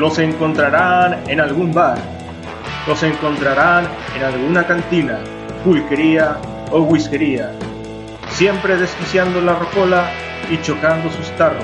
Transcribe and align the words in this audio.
Los 0.00 0.18
encontrarán 0.18 1.28
en 1.28 1.40
algún 1.42 1.74
bar. 1.74 1.98
Los 2.86 3.02
encontrarán 3.02 3.86
en 4.16 4.24
alguna 4.24 4.66
cantina, 4.66 5.18
pulquería 5.62 6.38
o 6.70 6.80
whiskería. 6.80 7.52
Siempre 8.30 8.78
desquiciando 8.78 9.42
la 9.42 9.56
rocola 9.56 10.10
y 10.48 10.56
chocando 10.62 11.10
sus 11.10 11.30
tarros. 11.36 11.62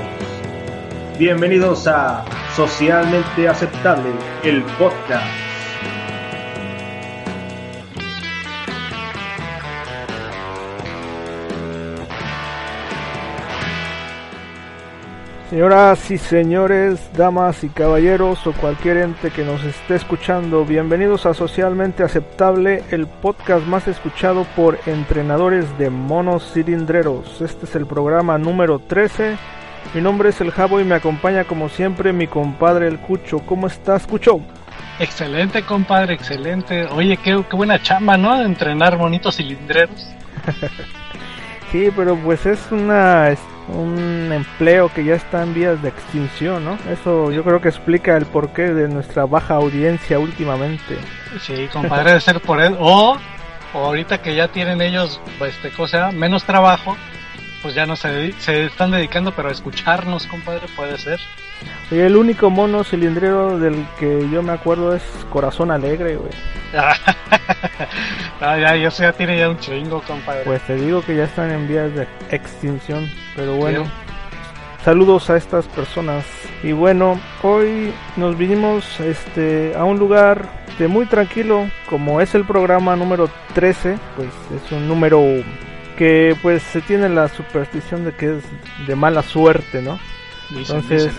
Bienvenidos 1.18 1.86
a 1.86 2.26
Socialmente 2.54 3.48
Aceptable, 3.48 4.10
el 4.44 4.62
podcast. 4.78 5.45
Señoras 15.56 16.10
y 16.10 16.18
señores, 16.18 17.10
damas 17.14 17.64
y 17.64 17.70
caballeros 17.70 18.46
o 18.46 18.52
cualquier 18.52 18.98
ente 18.98 19.30
que 19.30 19.42
nos 19.42 19.64
esté 19.64 19.94
escuchando, 19.94 20.66
bienvenidos 20.66 21.24
a 21.24 21.32
Socialmente 21.32 22.02
Aceptable, 22.02 22.84
el 22.90 23.06
podcast 23.06 23.66
más 23.66 23.88
escuchado 23.88 24.44
por 24.54 24.78
entrenadores 24.84 25.78
de 25.78 25.88
monos 25.88 26.52
cilindreros. 26.52 27.40
Este 27.40 27.64
es 27.64 27.74
el 27.74 27.86
programa 27.86 28.36
número 28.36 28.80
13. 28.80 29.38
Mi 29.94 30.02
nombre 30.02 30.28
es 30.28 30.42
El 30.42 30.50
Jabo 30.50 30.78
y 30.78 30.84
me 30.84 30.96
acompaña 30.96 31.44
como 31.44 31.70
siempre 31.70 32.12
mi 32.12 32.26
compadre 32.26 32.86
El 32.88 32.98
Cucho. 32.98 33.38
¿Cómo 33.38 33.66
estás, 33.66 34.06
Cucho? 34.06 34.40
Excelente, 34.98 35.62
compadre, 35.62 36.12
excelente. 36.12 36.84
Oye, 36.88 37.16
qué, 37.16 37.42
qué 37.48 37.56
buena 37.56 37.80
chamba, 37.80 38.18
¿no? 38.18 38.36
De 38.36 38.44
entrenar 38.44 38.98
monitos 38.98 39.36
cilindreros. 39.36 40.06
sí, 41.70 41.90
pero 41.94 42.16
pues 42.16 42.46
es 42.46 42.60
una 42.70 43.34
un 43.68 44.32
empleo 44.32 44.92
que 44.92 45.04
ya 45.04 45.14
está 45.14 45.42
en 45.42 45.54
vías 45.54 45.82
de 45.82 45.88
extinción, 45.88 46.64
¿no? 46.64 46.78
Eso 46.90 47.32
yo 47.32 47.42
creo 47.42 47.60
que 47.60 47.68
explica 47.68 48.16
el 48.16 48.26
porqué 48.26 48.72
de 48.72 48.88
nuestra 48.88 49.26
baja 49.26 49.54
audiencia 49.54 50.18
últimamente. 50.18 50.96
Sí, 51.40 51.68
compadre, 51.72 52.12
de 52.12 52.20
ser 52.20 52.40
por 52.40 52.60
él. 52.60 52.76
O, 52.78 53.18
ahorita 53.74 54.22
que 54.22 54.34
ya 54.34 54.48
tienen 54.48 54.80
ellos, 54.80 55.20
este, 55.40 55.70
cosa, 55.70 56.12
menos 56.12 56.44
trabajo, 56.44 56.96
pues 57.66 57.74
ya 57.74 57.84
no 57.84 57.96
se, 57.96 58.32
se 58.38 58.66
están 58.66 58.92
dedicando, 58.92 59.32
pero 59.32 59.48
a 59.48 59.50
escucharnos, 59.50 60.28
compadre, 60.28 60.68
puede 60.76 60.96
ser. 60.98 61.18
Y 61.90 61.98
el 61.98 62.16
único 62.16 62.48
mono 62.48 62.84
cilindrero 62.84 63.58
del 63.58 63.84
que 63.98 64.24
yo 64.30 64.40
me 64.40 64.52
acuerdo 64.52 64.94
es 64.94 65.02
Corazón 65.32 65.72
Alegre, 65.72 66.14
güey. 66.14 66.30
ah, 68.40 68.56
ya, 68.56 68.76
ya, 68.76 68.88
ya 68.88 69.12
tiene 69.14 69.36
ya 69.36 69.48
un 69.48 69.58
chingo, 69.58 70.00
compadre. 70.02 70.44
Pues 70.44 70.62
te 70.62 70.76
digo 70.76 71.02
que 71.02 71.16
ya 71.16 71.24
están 71.24 71.50
en 71.50 71.66
vías 71.66 71.92
de 71.92 72.06
extinción, 72.30 73.10
pero 73.34 73.56
bueno. 73.56 73.82
Saludos 74.84 75.28
a 75.30 75.36
estas 75.36 75.66
personas. 75.66 76.24
Y 76.62 76.70
bueno, 76.70 77.18
hoy 77.42 77.92
nos 78.14 78.38
vinimos 78.38 79.00
este, 79.00 79.74
a 79.76 79.82
un 79.82 79.98
lugar 79.98 80.48
de 80.78 80.86
muy 80.86 81.06
tranquilo, 81.06 81.68
como 81.90 82.20
es 82.20 82.32
el 82.36 82.44
programa 82.44 82.94
número 82.94 83.28
13, 83.54 83.98
pues 84.14 84.28
es 84.54 84.70
un 84.70 84.86
número 84.86 85.20
que 85.96 86.36
pues 86.42 86.62
se 86.62 86.80
tiene 86.80 87.08
la 87.08 87.28
superstición 87.28 88.04
de 88.04 88.12
que 88.12 88.36
es 88.36 88.44
de 88.86 88.96
mala 88.96 89.22
suerte, 89.22 89.82
¿no? 89.82 89.98
Entonces, 90.54 91.10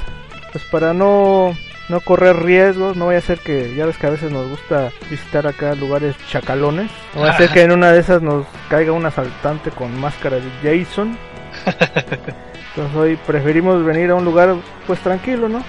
pues 0.51 0.63
para 0.65 0.93
no 0.93 1.53
no 1.89 2.01
correr 2.01 2.43
riesgos, 2.43 2.97
no 2.97 3.07
vaya 3.07 3.19
a 3.19 3.21
ser 3.21 3.39
que, 3.39 3.73
ya 3.75 3.85
ves 3.85 3.97
que 3.97 4.07
a 4.07 4.09
veces 4.09 4.31
nos 4.31 4.47
gusta 4.49 4.91
visitar 5.09 5.47
acá 5.47 5.73
lugares 5.73 6.15
chacalones, 6.29 6.91
no 7.15 7.21
vaya 7.21 7.33
a 7.33 7.37
ser 7.37 7.49
que 7.49 7.61
en 7.61 7.71
una 7.71 7.91
de 7.91 7.99
esas 7.99 8.21
nos 8.21 8.45
caiga 8.69 8.91
un 8.91 9.05
asaltante 9.05 9.71
con 9.71 9.97
máscara 9.99 10.37
de 10.37 10.49
Jason. 10.61 11.17
Entonces 12.69 12.95
hoy 12.95 13.17
preferimos 13.25 13.83
venir 13.83 14.11
a 14.11 14.15
un 14.15 14.25
lugar 14.25 14.55
pues 14.85 14.99
tranquilo, 14.99 15.47
¿no? 15.47 15.63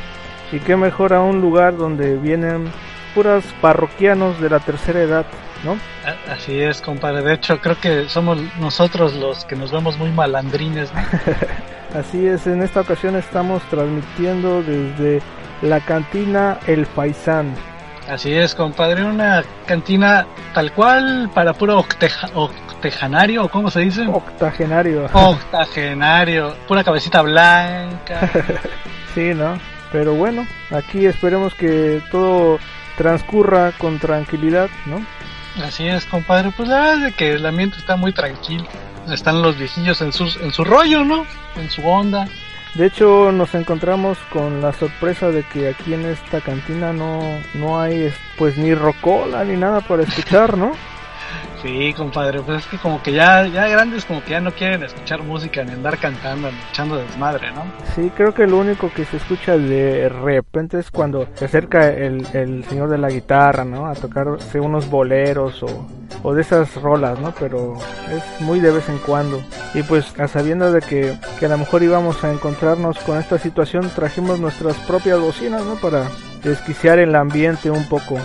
Y 0.50 0.58
qué 0.58 0.76
mejor 0.76 1.12
a 1.12 1.20
un 1.20 1.40
lugar 1.40 1.76
donde 1.76 2.16
vienen 2.16 2.70
puras 3.18 3.42
parroquianos 3.60 4.40
de 4.40 4.48
la 4.48 4.60
tercera 4.60 5.02
edad, 5.02 5.26
¿no? 5.64 5.76
Así 6.30 6.60
es, 6.60 6.80
compadre. 6.80 7.22
De 7.22 7.34
hecho, 7.34 7.60
creo 7.60 7.76
que 7.80 8.08
somos 8.08 8.38
nosotros 8.60 9.12
los 9.16 9.44
que 9.44 9.56
nos 9.56 9.72
vemos 9.72 9.98
muy 9.98 10.12
malandrines, 10.12 10.94
¿no? 10.94 11.00
Así 11.98 12.24
es, 12.24 12.46
en 12.46 12.62
esta 12.62 12.82
ocasión 12.82 13.16
estamos 13.16 13.60
transmitiendo 13.70 14.62
desde 14.62 15.20
la 15.62 15.80
cantina 15.80 16.60
El 16.68 16.86
Faisán. 16.86 17.56
Así 18.08 18.32
es, 18.32 18.54
compadre, 18.54 19.02
una 19.02 19.42
cantina 19.66 20.24
tal 20.54 20.70
cual 20.70 21.28
para 21.34 21.54
puro 21.54 21.76
octejanario, 21.76 23.46
¿o 23.46 23.48
cómo 23.48 23.68
se 23.68 23.80
dice? 23.80 24.06
Octagenario. 24.06 25.06
Octagenario, 25.12 26.54
pura 26.68 26.84
cabecita 26.84 27.22
blanca. 27.22 28.30
sí, 29.12 29.34
¿no? 29.34 29.58
Pero 29.90 30.14
bueno, 30.14 30.46
aquí 30.70 31.04
esperemos 31.04 31.52
que 31.54 32.00
todo 32.12 32.60
transcurra 32.98 33.72
con 33.78 33.98
tranquilidad, 33.98 34.68
¿no? 34.84 35.06
Así 35.64 35.86
es, 35.86 36.04
compadre, 36.04 36.52
pues 36.54 36.68
la 36.68 36.80
verdad 36.80 37.06
es 37.06 37.14
que 37.14 37.32
el 37.32 37.46
ambiente 37.46 37.78
está 37.78 37.96
muy 37.96 38.12
tranquilo. 38.12 38.66
Están 39.10 39.40
los 39.40 39.56
viejillos 39.56 40.02
en, 40.02 40.12
sus, 40.12 40.36
en 40.36 40.52
su 40.52 40.64
rollo, 40.64 41.04
¿no? 41.04 41.24
En 41.56 41.70
su 41.70 41.86
onda. 41.86 42.28
De 42.74 42.86
hecho, 42.86 43.32
nos 43.32 43.54
encontramos 43.54 44.18
con 44.30 44.60
la 44.60 44.72
sorpresa 44.72 45.30
de 45.30 45.44
que 45.44 45.68
aquí 45.68 45.94
en 45.94 46.04
esta 46.04 46.40
cantina 46.40 46.92
no, 46.92 47.22
no 47.54 47.80
hay 47.80 48.12
pues 48.36 48.58
ni 48.58 48.74
rocola 48.74 49.44
ni 49.44 49.56
nada 49.56 49.80
para 49.80 50.02
escuchar, 50.02 50.58
¿no? 50.58 50.72
Sí, 51.62 51.92
compadre, 51.96 52.40
pues 52.40 52.64
es 52.64 52.66
que 52.66 52.78
como 52.78 53.02
que 53.02 53.12
ya, 53.12 53.46
ya 53.46 53.66
grandes 53.66 54.04
como 54.04 54.22
que 54.22 54.30
ya 54.30 54.40
no 54.40 54.52
quieren 54.52 54.82
escuchar 54.84 55.22
música 55.22 55.64
ni 55.64 55.72
andar 55.72 55.98
cantando 55.98 56.50
ni 56.50 56.58
echando 56.70 56.96
desmadre, 56.96 57.50
¿no? 57.50 57.64
Sí, 57.96 58.12
creo 58.16 58.32
que 58.32 58.46
lo 58.46 58.58
único 58.58 58.92
que 58.92 59.04
se 59.04 59.16
escucha 59.16 59.56
de 59.56 60.08
repente 60.08 60.78
es 60.78 60.90
cuando 60.90 61.26
se 61.34 61.46
acerca 61.46 61.88
el, 61.90 62.26
el 62.32 62.64
señor 62.64 62.90
de 62.90 62.98
la 62.98 63.08
guitarra, 63.08 63.64
¿no? 63.64 63.86
A 63.86 63.94
tocarse 63.94 64.60
unos 64.60 64.88
boleros 64.88 65.62
o, 65.64 65.88
o 66.22 66.34
de 66.34 66.42
esas 66.42 66.74
rolas, 66.76 67.18
¿no? 67.18 67.34
Pero 67.38 67.74
es 68.10 68.40
muy 68.40 68.60
de 68.60 68.70
vez 68.70 68.88
en 68.88 68.98
cuando. 68.98 69.42
Y 69.74 69.82
pues 69.82 70.18
a 70.20 70.28
sabiendo 70.28 70.72
de 70.72 70.80
que, 70.80 71.16
que 71.40 71.46
a 71.46 71.48
lo 71.48 71.58
mejor 71.58 71.82
íbamos 71.82 72.22
a 72.22 72.32
encontrarnos 72.32 72.98
con 73.00 73.18
esta 73.18 73.38
situación, 73.38 73.90
trajimos 73.94 74.38
nuestras 74.38 74.76
propias 74.78 75.18
bocinas, 75.18 75.64
¿no? 75.64 75.74
Para 75.74 76.04
desquiciar 76.42 76.98
el 76.98 77.14
ambiente 77.16 77.70
un 77.70 77.88
poco. 77.88 78.16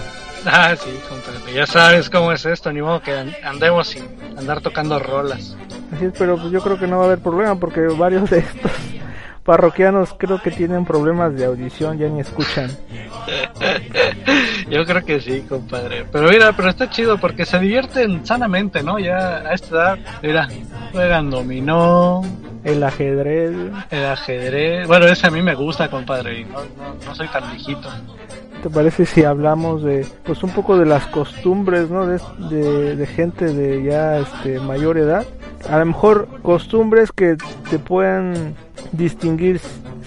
Ah, 0.45 0.75
sí, 0.75 0.89
compadre. 1.07 1.53
Ya 1.53 1.65
sabes 1.65 2.09
cómo 2.09 2.31
es 2.31 2.45
esto, 2.45 2.71
ni 2.71 2.81
modo 2.81 3.01
que 3.01 3.13
andemos 3.43 3.87
sin 3.87 4.03
andar 4.37 4.61
tocando 4.61 4.99
rolas. 4.99 5.55
Así 5.93 6.05
es, 6.05 6.13
pero 6.17 6.37
pues 6.37 6.51
yo 6.51 6.61
creo 6.61 6.77
que 6.77 6.87
no 6.87 6.97
va 6.97 7.03
a 7.03 7.07
haber 7.07 7.19
problema 7.19 7.55
porque 7.55 7.81
varios 7.81 8.29
de 8.29 8.39
estos 8.39 8.71
parroquianos 9.43 10.13
creo 10.17 10.41
que 10.41 10.51
tienen 10.51 10.85
problemas 10.85 11.35
de 11.35 11.45
audición, 11.45 11.97
ya 11.97 12.07
ni 12.07 12.21
escuchan. 12.21 12.71
Yo 14.69 14.85
creo 14.85 15.05
que 15.05 15.21
sí, 15.21 15.41
compadre. 15.47 16.05
Pero 16.11 16.29
mira, 16.29 16.51
pero 16.53 16.69
está 16.69 16.89
chido 16.89 17.17
porque 17.17 17.45
se 17.45 17.59
divierten 17.59 18.25
sanamente, 18.25 18.83
¿no? 18.83 18.99
Ya 18.99 19.37
a 19.37 19.53
esta 19.53 19.75
edad, 19.75 19.99
mira, 20.21 20.47
juegan 20.91 21.29
dominó. 21.29 22.21
El 22.63 22.83
ajedrez. 22.83 23.51
El 23.91 24.05
ajedrez. 24.05 24.87
Bueno, 24.87 25.05
ese 25.05 25.27
a 25.27 25.31
mí 25.31 25.41
me 25.41 25.53
gusta, 25.53 25.89
compadre. 25.89 26.45
no, 26.45 26.59
no 27.05 27.15
soy 27.15 27.27
tan 27.27 27.49
viejito. 27.51 27.89
¿Te 28.63 28.69
parece 28.69 29.05
si 29.05 29.25
hablamos 29.25 29.83
de, 29.83 30.07
pues 30.23 30.41
un 30.41 30.51
poco 30.51 30.77
de 30.77 30.85
las 30.85 31.05
costumbres, 31.07 31.89
¿no? 31.89 32.07
De, 32.07 32.95
de, 32.95 33.05
gente 33.05 33.53
de 33.53 33.83
ya 33.83 34.19
este, 34.19 34.57
mayor 34.61 34.97
edad. 34.97 35.25
A 35.69 35.79
lo 35.79 35.85
mejor 35.87 36.29
costumbres 36.41 37.11
que 37.11 37.35
te 37.69 37.77
puedan 37.77 38.55
distinguir 38.93 39.59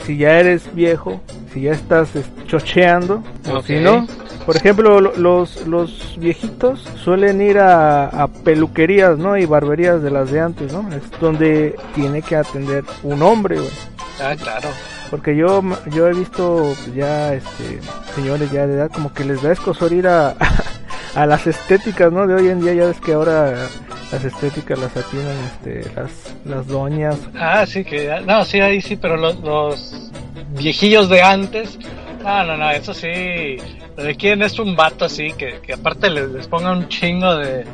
si 0.04 0.16
ya 0.16 0.40
eres 0.40 0.74
viejo, 0.74 1.20
si 1.52 1.62
ya 1.62 1.72
estás 1.72 2.08
chocheando, 2.46 3.22
o 3.52 3.60
si 3.60 3.74
no. 3.74 4.06
Por 4.46 4.56
ejemplo, 4.56 5.00
los, 5.02 5.66
los 5.66 6.16
viejitos 6.18 6.80
suelen 7.04 7.42
ir 7.42 7.58
a, 7.58 8.06
a, 8.06 8.28
peluquerías, 8.28 9.18
¿no? 9.18 9.36
Y 9.36 9.44
barberías 9.44 10.02
de 10.02 10.10
las 10.10 10.30
de 10.30 10.40
antes, 10.40 10.72
¿no? 10.72 10.88
Es 10.94 11.02
donde 11.20 11.76
tiene 11.94 12.22
que 12.22 12.36
atender 12.36 12.84
un 13.02 13.20
hombre, 13.22 13.56
güey. 13.56 13.70
Ah, 14.18 14.34
claro. 14.34 14.70
Porque 15.10 15.36
yo, 15.36 15.62
yo 15.92 16.08
he 16.08 16.12
visto 16.12 16.74
ya 16.94 17.34
este, 17.34 17.80
señores 18.14 18.50
ya 18.50 18.66
de 18.66 18.74
edad 18.74 18.90
como 18.90 19.12
que 19.12 19.24
les 19.24 19.42
da 19.42 19.52
escosor 19.52 19.92
ir 19.92 20.08
a, 20.08 20.34
a 21.14 21.26
las 21.26 21.46
estéticas, 21.46 22.12
¿no? 22.12 22.26
De 22.26 22.34
hoy 22.34 22.48
en 22.48 22.60
día 22.60 22.74
ya 22.74 22.86
ves 22.86 23.00
que 23.00 23.12
ahora 23.12 23.68
las 24.12 24.24
estéticas 24.24 24.78
las 24.78 24.96
atienden 24.96 25.36
este, 25.44 25.90
las, 25.94 26.10
las 26.44 26.66
doñas. 26.66 27.16
Ah, 27.38 27.64
sí, 27.66 27.84
que, 27.84 28.20
no, 28.26 28.44
sí, 28.44 28.60
ahí 28.60 28.80
sí, 28.80 28.96
pero 28.96 29.16
los, 29.16 29.38
los 29.40 30.10
viejillos 30.50 31.08
de 31.08 31.22
antes, 31.22 31.78
no, 32.22 32.44
no, 32.44 32.56
no, 32.56 32.70
eso 32.70 32.94
sí, 32.94 33.08
de 33.08 34.16
quién 34.18 34.42
es 34.42 34.58
un 34.58 34.76
vato 34.76 35.04
así, 35.04 35.32
que, 35.32 35.60
que 35.60 35.72
aparte 35.74 36.10
les, 36.10 36.30
les 36.30 36.46
ponga 36.46 36.72
un 36.72 36.88
chingo 36.88 37.36
de, 37.36 37.64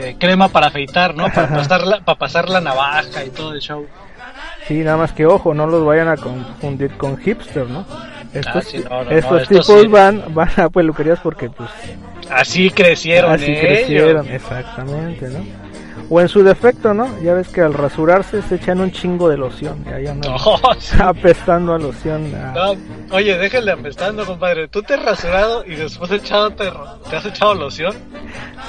de 0.00 0.16
crema 0.18 0.48
para 0.48 0.68
afeitar, 0.68 1.14
¿no? 1.14 1.24
Para 1.32 1.48
pasar, 1.48 1.86
la, 1.86 2.00
para 2.00 2.18
pasar 2.18 2.48
la 2.48 2.60
navaja 2.60 3.24
y 3.24 3.30
todo 3.30 3.52
el 3.52 3.60
show. 3.60 3.86
Sí, 4.68 4.74
nada 4.84 4.98
más 4.98 5.12
que 5.12 5.24
ojo, 5.24 5.54
no 5.54 5.66
los 5.66 5.82
vayan 5.82 6.08
a 6.08 6.16
confundir 6.18 6.90
con 6.98 7.16
hipster, 7.16 7.66
¿no? 7.66 7.86
Estos, 8.34 8.54
ah, 8.54 8.60
sí, 8.60 8.84
no, 8.86 9.04
no, 9.04 9.10
estos 9.10 9.40
no, 9.40 9.46
tipos 9.46 9.80
sí. 9.80 9.86
van, 9.88 10.22
van 10.34 10.50
a 10.58 10.68
peluquerías 10.68 11.18
porque 11.20 11.48
pues 11.48 11.70
así 12.30 12.68
crecieron 12.68 13.32
así 13.32 13.46
ellos. 13.46 13.60
crecieron, 13.60 14.28
exactamente, 14.28 15.28
¿no? 15.30 15.38
O 16.10 16.20
en 16.20 16.28
su 16.28 16.42
defecto, 16.42 16.94
¿no? 16.94 17.18
Ya 17.22 17.34
ves 17.34 17.48
que 17.48 17.60
al 17.60 17.74
rasurarse 17.74 18.40
se 18.42 18.54
echan 18.54 18.80
un 18.80 18.90
chingo 18.90 19.28
de 19.28 19.36
loción. 19.36 19.84
Y 19.86 19.92
ahí 19.92 20.06
andan 20.06 20.34
apestando 21.00 21.74
a 21.74 21.78
loción. 21.78 22.32
oye, 23.10 23.36
déjenle 23.36 23.72
apestando, 23.72 24.24
compadre. 24.24 24.68
¿Tú 24.68 24.82
te 24.82 24.94
has 24.94 25.04
rasurado 25.04 25.64
y 25.66 25.76
después 25.76 26.10
echado 26.10 26.50
te, 26.50 26.70
has 27.14 27.26
echado 27.26 27.54
loción? 27.54 27.94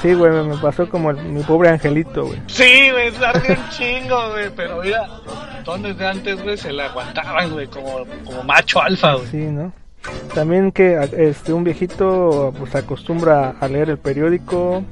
Sí, 0.02 0.12
güey, 0.12 0.30
me 0.32 0.56
pasó 0.58 0.88
como 0.88 1.12
mi 1.12 1.42
pobre 1.42 1.70
angelito, 1.70 2.26
güey. 2.26 2.40
Sí, 2.46 2.90
güey, 2.90 3.10
salió 3.12 3.54
un 3.54 3.68
chingo, 3.70 4.30
güey. 4.32 4.50
Pero 4.54 4.82
mira, 4.82 5.08
tones 5.64 5.96
de 5.98 6.06
antes, 6.06 6.42
güey, 6.42 6.56
se 6.56 6.72
le 6.72 6.82
aguantaban, 6.82 7.52
güey, 7.52 7.66
como, 7.66 8.04
como 8.24 8.42
macho 8.44 8.80
alfa, 8.80 9.14
güey. 9.14 9.26
Sí, 9.26 9.38
¿no? 9.38 9.72
También 10.34 10.72
que 10.72 10.98
este 11.18 11.52
un 11.52 11.64
viejito 11.64 12.54
pues 12.58 12.74
acostumbra 12.74 13.56
a 13.60 13.68
leer 13.68 13.90
el 13.90 13.98
periódico, 13.98 14.82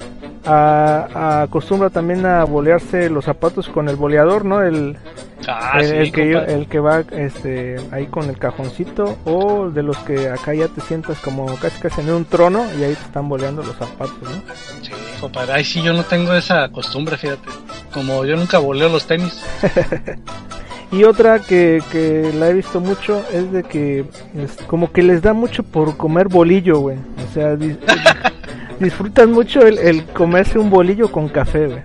a, 0.45 1.43
acostumbra 1.43 1.91
también 1.91 2.27
a 2.27 2.45
bolearse 2.45 3.09
los 3.09 3.25
zapatos 3.25 3.69
con 3.69 3.89
el 3.89 3.97
boleador, 3.97 4.45
¿no? 4.45 4.63
El, 4.63 4.99
ah, 5.47 5.79
el, 5.81 6.13
que, 6.13 6.33
el 6.33 6.67
que 6.67 6.81
va 6.81 7.01
este 7.13 7.77
ahí 7.91 8.07
con 8.09 8.29
el 8.29 8.37
cajoncito 8.39 9.17
o 9.25 9.71
de 9.71 9.83
los 9.83 9.97
que 9.99 10.29
acá 10.29 10.53
ya 10.55 10.69
te 10.69 10.81
sientas 10.83 11.19
como 11.21 11.47
casi 11.57 11.81
casi 11.81 12.01
en 12.03 12.11
un 12.11 12.25
trono 12.25 12.67
y 12.79 12.83
ahí 12.83 12.95
te 12.95 13.05
están 13.05 13.29
boleando 13.29 13.63
los 13.63 13.77
zapatos, 13.77 14.21
¿no? 14.23 14.55
Sí, 14.83 14.91
compadre, 15.21 15.53
ahí 15.53 15.65
sí 15.65 15.81
yo 15.83 15.95
no 15.95 16.03
tengo 16.05 16.35
esa 16.35 16.69
costumbre, 16.69 17.17
fíjate. 17.17 17.49
Como 17.95 18.25
yo 18.25 18.37
nunca 18.37 18.59
boleo 18.59 18.89
los 18.89 19.07
tenis. 19.07 19.43
Y 20.91 21.05
otra 21.05 21.39
que, 21.39 21.83
que 21.93 22.33
la 22.35 22.49
he 22.49 22.55
visto 22.55 22.81
mucho 22.81 23.23
es 23.33 23.53
de 23.53 23.63
que 23.63 24.07
es 24.35 24.57
como 24.67 24.91
que 24.91 25.03
les 25.03 25.21
da 25.21 25.35
mucho 25.35 25.63
por 25.63 25.97
comer 25.97 26.29
bolillo, 26.29 26.81
güey. 26.81 26.97
O 26.97 27.35
sea, 27.35 27.57
disfrutan 28.81 29.33
mucho 29.33 29.61
el, 29.61 29.79
el, 29.79 30.05
comerse 30.07 30.59
un 30.59 30.71
bolillo 30.71 31.13
con 31.13 31.29
café, 31.29 31.67
güey. 31.67 31.83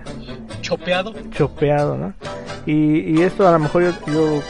Chopeado. 0.62 1.12
Chopeado, 1.32 1.98
¿no? 1.98 2.14
Y, 2.64 3.18
y 3.18 3.22
esto 3.22 3.46
a 3.46 3.52
lo 3.52 3.58
mejor 3.58 3.82
yo, 3.82 3.92
yo 4.06 4.42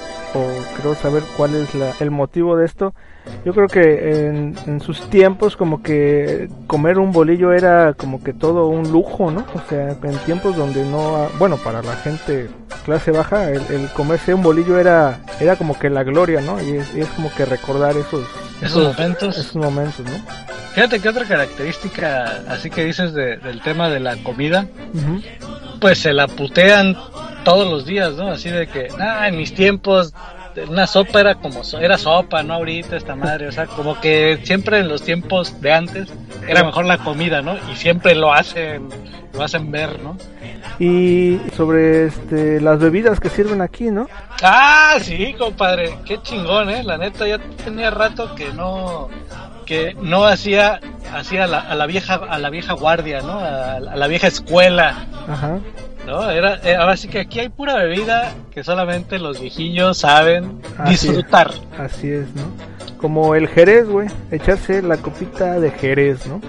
creo 0.80 0.94
saber 0.94 1.24
cuál 1.36 1.56
es 1.56 1.74
la, 1.74 1.92
el 1.98 2.12
motivo 2.12 2.56
de 2.56 2.66
esto 2.66 2.94
yo 3.44 3.52
creo 3.52 3.68
que 3.68 4.28
en, 4.28 4.80
sus 4.80 5.00
tiempos 5.10 5.56
como 5.56 5.82
que 5.82 6.48
comer 6.66 6.98
un 6.98 7.12
bolillo 7.12 7.52
era 7.52 7.94
como 7.94 8.22
que 8.22 8.32
todo 8.32 8.68
un 8.68 8.90
lujo, 8.90 9.30
¿no? 9.30 9.44
O 9.54 9.68
sea, 9.68 9.90
en 9.90 10.18
tiempos 10.24 10.56
donde 10.56 10.84
no, 10.84 11.28
bueno, 11.38 11.56
para 11.58 11.82
la 11.82 11.94
gente 11.96 12.48
clase 12.84 13.10
baja, 13.10 13.50
el, 13.50 13.88
comerse 13.94 14.34
un 14.34 14.42
bolillo 14.42 14.78
era 14.78 15.20
era 15.40 15.56
como 15.56 15.78
que 15.78 15.90
la 15.90 16.02
gloria, 16.04 16.40
¿no? 16.40 16.60
Y 16.62 16.76
es, 16.76 17.08
como 17.16 17.32
que 17.34 17.44
recordar 17.44 17.96
esos, 17.96 18.24
esos, 18.62 18.96
momentos. 18.96 19.36
Esos 19.36 19.56
momentos, 19.56 20.04
¿no? 20.06 20.18
Fíjate 20.74 21.00
que 21.00 21.08
otra 21.08 21.24
característica, 21.24 22.42
así 22.48 22.68
que 22.68 22.84
dices 22.84 23.14
del 23.14 23.60
tema 23.62 23.88
de 23.90 24.00
la 24.00 24.16
comida, 24.16 24.66
pues 25.80 25.98
se 25.98 26.12
la 26.12 26.26
putean 26.26 26.96
todos 27.44 27.70
los 27.70 27.84
días, 27.86 28.14
¿no? 28.14 28.28
Así 28.28 28.50
de 28.50 28.66
que, 28.66 28.88
ah, 28.98 29.28
en 29.28 29.36
mis 29.36 29.54
tiempos 29.54 30.14
una 30.68 30.86
sopa 30.86 31.20
era 31.20 31.34
como 31.34 31.62
era 31.80 31.98
sopa, 31.98 32.42
no 32.42 32.54
ahorita 32.54 32.96
esta 32.96 33.16
madre, 33.16 33.48
o 33.48 33.52
sea, 33.52 33.66
como 33.66 34.00
que 34.00 34.40
siempre 34.44 34.78
en 34.78 34.88
los 34.88 35.02
tiempos 35.02 35.60
de 35.60 35.72
antes 35.72 36.12
era 36.48 36.62
mejor 36.62 36.84
la 36.84 36.98
comida, 36.98 37.42
¿no? 37.42 37.56
Y 37.72 37.76
siempre 37.76 38.14
lo 38.14 38.32
hacen, 38.32 38.88
lo 39.32 39.42
hacen 39.42 39.70
ver, 39.70 40.00
¿no? 40.02 40.16
Y 40.78 41.40
sobre 41.56 42.06
este 42.06 42.60
las 42.60 42.78
bebidas 42.78 43.20
que 43.20 43.28
sirven 43.28 43.60
aquí, 43.60 43.90
¿no? 43.90 44.08
Ah, 44.42 44.96
sí, 45.00 45.34
compadre, 45.38 45.98
qué 46.04 46.20
chingón, 46.22 46.70
eh. 46.70 46.82
La 46.82 46.98
neta 46.98 47.26
ya 47.26 47.38
tenía 47.64 47.90
rato 47.90 48.34
que 48.34 48.52
no 48.52 49.08
que 49.66 49.96
no 50.00 50.26
hacía 50.26 50.80
hacía 51.14 51.44
a 51.44 51.74
la 51.74 51.86
vieja 51.86 52.14
a 52.14 52.38
la 52.38 52.50
vieja 52.50 52.74
guardia, 52.74 53.20
¿no? 53.22 53.38
A, 53.38 53.74
a 53.74 53.80
la 53.80 54.06
vieja 54.08 54.26
escuela. 54.26 55.06
Ajá. 55.28 55.58
¿No? 56.06 56.30
Era, 56.30 56.60
eh, 56.64 56.76
ahora 56.76 56.96
sí 56.96 57.08
que 57.08 57.20
aquí 57.20 57.40
hay 57.40 57.48
pura 57.48 57.74
bebida 57.76 58.34
que 58.52 58.62
solamente 58.64 59.18
los 59.18 59.40
viejillos 59.40 59.98
saben 59.98 60.60
disfrutar. 60.88 61.52
así 61.78 62.10
es, 62.10 62.26
¿no? 62.34 62.42
Como 62.98 63.34
el 63.34 63.48
Jerez, 63.48 63.88
güey, 63.88 64.08
echarse 64.30 64.82
la 64.82 64.96
copita 64.96 65.60
de 65.60 65.70
Jerez, 65.70 66.26
¿no? 66.26 66.40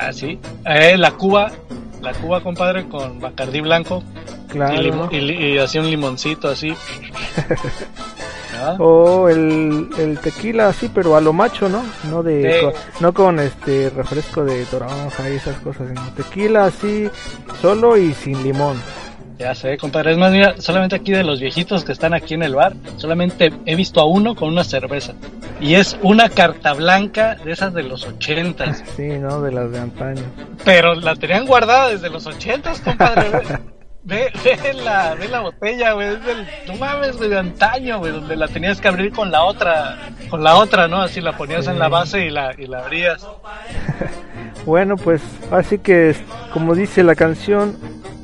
Ah, 0.00 0.12
sí. 0.12 0.38
Eh, 0.64 0.96
la 0.96 1.12
Cuba, 1.12 1.50
la 2.02 2.12
Cuba, 2.12 2.40
compadre, 2.42 2.88
con 2.88 3.20
Bacardí 3.20 3.60
blanco. 3.60 4.02
Claro. 4.48 5.08
Y, 5.12 5.58
así 5.58 5.78
un 5.78 5.90
limoncito, 5.90 6.48
así. 6.48 6.72
O 8.78 9.28
el, 9.28 9.88
el, 9.98 10.18
tequila 10.18 10.68
así, 10.68 10.90
pero 10.92 11.16
a 11.16 11.20
lo 11.20 11.32
macho, 11.32 11.68
¿no? 11.68 11.82
No 12.10 12.22
de 12.22 12.60
con, 12.62 12.72
no 13.00 13.14
con 13.14 13.40
este 13.40 13.90
refresco 13.90 14.44
de 14.44 14.64
toronja 14.66 15.30
y 15.30 15.36
esas 15.36 15.56
cosas, 15.60 15.88
sino 15.88 16.02
tequila 16.16 16.66
así 16.66 17.08
solo 17.60 17.96
y 17.96 18.14
sin 18.14 18.42
limón. 18.42 18.76
Ya 19.38 19.54
sé, 19.54 19.78
compadre. 19.78 20.12
Es 20.12 20.18
más, 20.18 20.32
mira, 20.32 20.56
solamente 20.58 20.96
aquí 20.96 21.12
de 21.12 21.22
los 21.22 21.40
viejitos 21.40 21.84
que 21.84 21.92
están 21.92 22.12
aquí 22.12 22.34
en 22.34 22.42
el 22.42 22.56
bar, 22.56 22.74
solamente 22.96 23.52
he 23.66 23.76
visto 23.76 24.00
a 24.00 24.04
uno 24.04 24.34
con 24.34 24.48
una 24.48 24.64
cerveza. 24.64 25.14
Y 25.60 25.74
es 25.74 25.96
una 26.02 26.28
carta 26.28 26.74
blanca 26.74 27.36
de 27.44 27.52
esas 27.52 27.72
de 27.72 27.84
los 27.84 28.04
ochentas. 28.04 28.82
Sí, 28.96 29.06
¿no? 29.20 29.40
De 29.40 29.52
las 29.52 29.70
de 29.70 29.78
antaño. 29.78 30.22
Pero 30.64 30.96
la 30.96 31.14
tenían 31.14 31.46
guardada 31.46 31.90
desde 31.90 32.10
los 32.10 32.26
ochentas, 32.26 32.80
compadre. 32.80 33.30
Ve, 34.04 34.32
ve, 34.44 34.72
la, 34.74 35.14
ve 35.14 35.28
la 35.28 35.40
botella, 35.40 35.92
güey, 35.92 36.08
es 36.08 36.24
del, 36.24 36.46
no 36.66 36.76
mames, 36.76 37.16
güey, 37.16 37.28
de 37.28 37.38
antaño, 37.38 37.98
güey, 37.98 38.12
donde 38.12 38.36
la 38.36 38.48
tenías 38.48 38.80
que 38.80 38.88
abrir 38.88 39.12
con 39.12 39.30
la 39.30 39.44
otra, 39.44 39.98
con 40.30 40.42
la 40.42 40.56
otra, 40.56 40.88
¿no? 40.88 41.02
Así 41.02 41.20
la 41.20 41.36
ponías 41.36 41.66
en 41.66 41.78
la 41.78 41.88
base 41.88 42.24
y 42.24 42.30
la, 42.30 42.54
y 42.56 42.66
la 42.66 42.80
abrías. 42.80 43.26
bueno, 44.64 44.96
pues, 44.96 45.22
así 45.50 45.78
que, 45.78 46.14
como 46.52 46.74
dice 46.74 47.02
la 47.02 47.16
canción, 47.16 47.76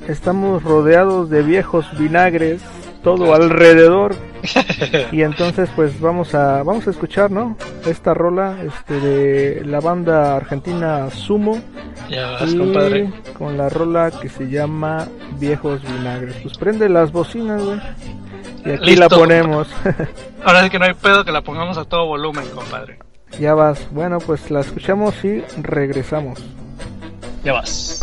estamos 0.08 0.62
rodeados 0.62 1.28
de 1.28 1.42
viejos 1.42 1.86
vinagres, 1.98 2.62
todo 3.04 3.34
alrededor. 3.34 4.16
y 5.12 5.22
entonces, 5.22 5.70
pues, 5.76 6.00
vamos 6.00 6.34
a, 6.34 6.62
vamos 6.64 6.86
a 6.88 6.90
escuchar, 6.90 7.30
¿no? 7.30 7.56
Esta 7.86 8.14
rola, 8.14 8.56
este, 8.62 8.98
de 8.98 9.64
la 9.64 9.80
banda 9.80 10.36
argentina 10.36 11.08
Sumo 11.10 11.60
ya 12.08 12.38
compadre. 12.38 13.12
Con 13.38 13.56
la 13.56 13.68
rola 13.68 14.10
que 14.10 14.28
se 14.28 14.48
llama 14.48 15.08
Viejos 15.38 15.82
Vinagres. 15.82 16.36
Pues 16.42 16.58
prende 16.58 16.88
las 16.88 17.12
bocinas, 17.12 17.62
güey. 17.62 17.80
Y 18.64 18.70
aquí 18.70 18.96
la 18.96 19.08
ponemos. 19.08 19.68
Ahora 20.44 20.64
sí 20.64 20.70
que 20.70 20.78
no 20.78 20.86
hay 20.86 20.94
pedo 20.94 21.24
que 21.24 21.32
la 21.32 21.42
pongamos 21.42 21.78
a 21.78 21.84
todo 21.84 22.06
volumen, 22.06 22.46
compadre. 22.54 22.98
Ya 23.38 23.54
vas. 23.54 23.86
Bueno, 23.90 24.18
pues 24.18 24.50
la 24.50 24.60
escuchamos 24.60 25.24
y 25.24 25.42
regresamos. 25.60 26.40
Ya 27.42 27.52
vas. 27.52 28.00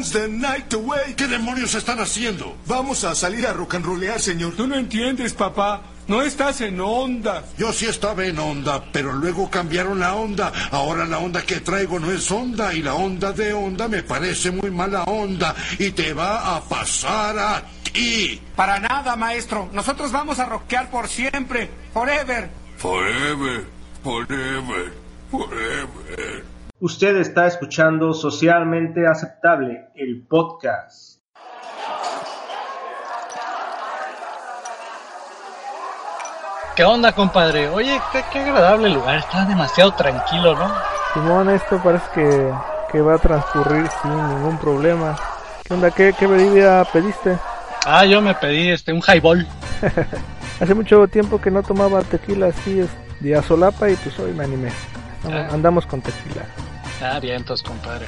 Dance 0.00 0.18
the 0.18 0.28
night 0.28 0.72
away. 0.72 1.14
¿Qué 1.14 1.26
demonios 1.26 1.74
están 1.74 2.00
haciendo? 2.00 2.56
Vamos 2.66 3.04
a 3.04 3.14
salir 3.14 3.46
a 3.46 3.52
rock 3.52 3.74
and 3.74 3.84
rollear, 3.84 4.20
señor. 4.20 4.54
Tú 4.56 4.66
no 4.66 4.76
entiendes, 4.76 5.34
papá. 5.34 5.82
No 6.08 6.22
estás 6.22 6.60
en 6.62 6.80
onda. 6.80 7.44
Yo 7.58 7.72
sí 7.72 7.86
estaba 7.86 8.24
en 8.24 8.38
onda, 8.38 8.82
pero 8.92 9.12
luego 9.12 9.50
cambiaron 9.50 10.00
la 10.00 10.14
onda. 10.14 10.52
Ahora 10.70 11.04
la 11.04 11.18
onda 11.18 11.42
que 11.42 11.60
traigo 11.60 12.00
no 12.00 12.10
es 12.10 12.30
onda 12.30 12.74
y 12.74 12.82
la 12.82 12.94
onda 12.94 13.32
de 13.32 13.52
onda 13.52 13.88
me 13.88 14.02
parece 14.02 14.50
muy 14.50 14.70
mala 14.70 15.04
onda 15.04 15.54
y 15.78 15.90
te 15.90 16.12
va 16.14 16.56
a 16.56 16.62
pasar 16.62 17.38
a 17.38 17.62
ti. 17.92 18.40
Para 18.56 18.80
nada, 18.80 19.16
maestro. 19.16 19.68
Nosotros 19.72 20.10
vamos 20.10 20.38
a 20.38 20.46
rockear 20.46 20.90
por 20.90 21.08
siempre. 21.08 21.70
Forever. 21.92 22.50
Forever, 22.78 23.66
forever, 24.02 24.92
forever. 25.30 26.49
Usted 26.82 27.16
está 27.16 27.46
escuchando 27.46 28.14
Socialmente 28.14 29.06
Aceptable, 29.06 29.90
el 29.94 30.26
podcast. 30.26 31.20
¿Qué 36.74 36.82
onda, 36.82 37.12
compadre? 37.12 37.68
Oye, 37.68 38.00
qué, 38.32 38.38
agradable 38.38 38.88
lugar, 38.88 39.18
está 39.18 39.44
demasiado 39.44 39.92
tranquilo, 39.92 40.56
¿no? 40.56 40.72
Simón, 41.12 41.50
esto 41.50 41.78
parece 41.84 42.06
que, 42.14 42.50
que 42.90 43.02
va 43.02 43.16
a 43.16 43.18
transcurrir 43.18 43.86
sin 44.00 44.28
ningún 44.28 44.56
problema. 44.56 45.16
¿Qué 45.62 45.74
onda? 45.74 45.90
¿Qué, 45.90 46.14
qué 46.18 46.26
bebida 46.26 46.86
pediste? 46.86 47.36
Ah, 47.84 48.06
yo 48.06 48.22
me 48.22 48.34
pedí 48.34 48.70
este 48.70 48.94
un 48.94 49.02
highball. 49.06 49.46
Hace 50.60 50.74
mucho 50.74 51.06
tiempo 51.08 51.38
que 51.42 51.50
no 51.50 51.62
tomaba 51.62 52.00
tequila 52.00 52.46
así 52.46 52.88
de 53.20 53.36
azolapa 53.36 53.90
y 53.90 53.96
pues 53.96 54.18
hoy 54.18 54.32
me 54.32 54.44
animé. 54.44 54.70
Ah. 55.24 55.48
Andamos 55.52 55.86
con 55.86 56.00
tequila. 56.00 56.44
Ah, 57.02 57.18
bien, 57.18 57.36
entonces, 57.36 57.66
compadre. 57.66 58.06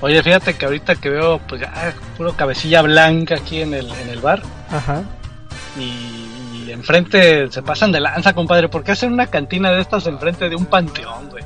Oye, 0.00 0.22
fíjate 0.22 0.54
que 0.54 0.64
ahorita 0.64 0.96
que 0.96 1.10
veo, 1.10 1.38
pues 1.48 1.60
ya, 1.60 1.94
puro 2.16 2.32
cabecilla 2.34 2.82
blanca 2.82 3.36
aquí 3.36 3.60
en 3.60 3.74
el, 3.74 3.90
en 3.90 4.08
el 4.08 4.20
bar. 4.20 4.42
Ajá. 4.70 5.02
Y 5.78 6.22
enfrente 6.72 7.50
se 7.50 7.62
pasan 7.62 7.92
de 7.92 8.00
lanza, 8.00 8.32
compadre. 8.32 8.68
¿Por 8.68 8.82
qué 8.82 8.92
hacen 8.92 9.12
una 9.12 9.26
cantina 9.26 9.70
de 9.70 9.80
estas 9.80 10.06
enfrente 10.06 10.48
de 10.48 10.56
un 10.56 10.66
panteón, 10.66 11.30
güey? 11.30 11.44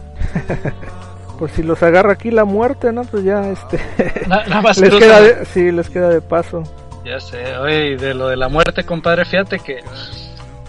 pues 1.39 1.53
si 1.53 1.63
los 1.63 1.83
agarra 1.83 2.13
aquí 2.13 2.31
la 2.31 2.45
muerte, 2.45 2.93
¿no? 2.93 3.05
Pues 3.05 3.25
ya, 3.25 3.49
este. 3.51 3.81
nada 4.27 4.63
más 4.63 4.79
les 4.81 4.95
queda 4.95 5.21
de, 5.21 5.45
sí, 5.47 5.71
les 5.71 5.91
queda 5.91 6.09
de 6.09 6.21
paso. 6.21 6.63
Ya 7.05 7.21
sé, 7.21 7.57
oye, 7.59 7.97
de 7.97 8.15
lo 8.15 8.29
de 8.29 8.37
la 8.37 8.49
muerte, 8.49 8.85
compadre, 8.85 9.25
fíjate 9.25 9.59
que. 9.59 9.83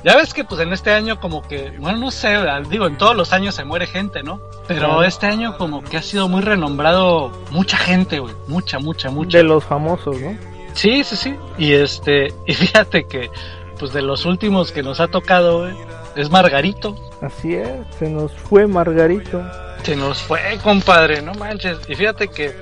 Ya 0.07 0.15
ves 0.15 0.33
que 0.33 0.45
pues 0.45 0.61
en 0.61 0.71
este 0.71 0.93
año 0.93 1.19
como 1.19 1.41
que, 1.41 1.73
bueno, 1.79 1.97
no 1.97 2.11
sé, 2.11 2.37
digo, 2.69 2.87
en 2.87 2.97
todos 2.97 3.13
los 3.13 3.33
años 3.33 3.55
se 3.55 3.65
muere 3.65 3.87
gente, 3.87 4.23
¿no? 4.23 4.39
Pero 4.65 5.03
este 5.03 5.25
año 5.25 5.57
como 5.57 5.83
que 5.83 5.97
ha 5.97 6.01
sido 6.01 6.29
muy 6.29 6.41
renombrado 6.41 7.29
mucha 7.51 7.75
gente, 7.75 8.19
güey, 8.19 8.33
mucha, 8.47 8.79
mucha, 8.79 9.09
mucha. 9.09 9.39
De 9.39 9.43
los 9.43 9.65
famosos, 9.65 10.17
¿no? 10.21 10.37
Sí, 10.75 11.03
sí, 11.03 11.17
sí. 11.17 11.35
Y 11.57 11.73
este, 11.73 12.33
y 12.45 12.53
fíjate 12.53 13.05
que 13.05 13.29
pues 13.77 13.91
de 13.91 14.01
los 14.01 14.23
últimos 14.23 14.71
que 14.71 14.81
nos 14.81 15.01
ha 15.01 15.09
tocado, 15.09 15.67
es 16.15 16.31
Margarito. 16.31 16.95
Así 17.21 17.55
es, 17.55 17.69
se 17.99 18.09
nos 18.09 18.31
fue 18.31 18.65
Margarito. 18.65 19.43
Se 19.83 19.97
nos 19.97 20.21
fue, 20.21 20.39
compadre, 20.63 21.21
no 21.21 21.33
manches. 21.33 21.79
Y 21.89 21.95
fíjate 21.95 22.29
que 22.29 22.55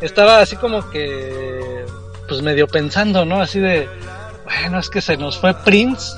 estaba 0.00 0.38
así 0.38 0.56
como 0.56 0.88
que, 0.88 1.84
pues 2.26 2.40
medio 2.40 2.66
pensando, 2.66 3.26
¿no? 3.26 3.42
Así 3.42 3.60
de, 3.60 3.86
bueno, 4.44 4.78
es 4.78 4.88
que 4.88 5.02
se 5.02 5.18
nos 5.18 5.36
fue 5.36 5.52
Prince 5.52 6.14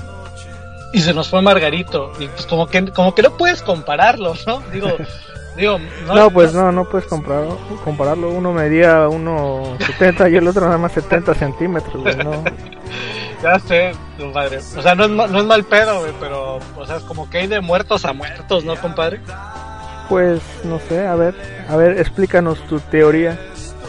y 0.93 1.01
se 1.01 1.13
nos 1.13 1.27
fue 1.27 1.41
Margarito. 1.41 2.13
Y 2.19 2.27
pues 2.27 2.45
como 2.45 2.67
que, 2.67 2.85
como 2.91 3.13
que 3.13 3.23
no 3.23 3.35
puedes 3.35 3.61
compararlo, 3.61 4.35
¿no? 4.47 4.61
Digo, 4.71 4.89
digo, 5.57 5.79
no, 6.07 6.29
pues 6.29 6.53
no, 6.53 6.71
no 6.71 6.85
puedes 6.85 7.07
compararlo, 7.07 7.57
compararlo. 7.83 8.29
Uno 8.29 8.53
medía 8.53 9.07
1,70 9.07 10.31
y 10.31 10.35
el 10.37 10.47
otro 10.47 10.65
nada 10.65 10.77
más 10.77 10.93
70 10.93 11.33
centímetros, 11.33 12.17
¿no? 12.17 12.43
Ya 13.41 13.59
sé, 13.59 13.91
compadre. 14.17 14.59
O 14.59 14.81
sea, 14.81 14.95
no 14.95 15.03
es, 15.03 15.09
no 15.09 15.37
es 15.37 15.43
mal 15.43 15.65
pedo, 15.65 15.99
güey, 15.99 16.13
pero, 16.17 16.59
o 16.77 16.85
sea, 16.85 16.95
es 16.95 17.03
como 17.03 17.29
que 17.29 17.39
hay 17.39 17.47
de 17.47 17.59
muertos 17.59 18.05
a 18.05 18.13
muertos, 18.13 18.63
¿no, 18.63 18.77
compadre? 18.77 19.19
Pues, 20.07 20.41
no 20.63 20.79
sé, 20.79 21.05
a 21.05 21.15
ver, 21.15 21.35
a 21.67 21.75
ver, 21.75 21.99
explícanos 21.99 22.57
tu 22.67 22.79
teoría. 22.79 23.37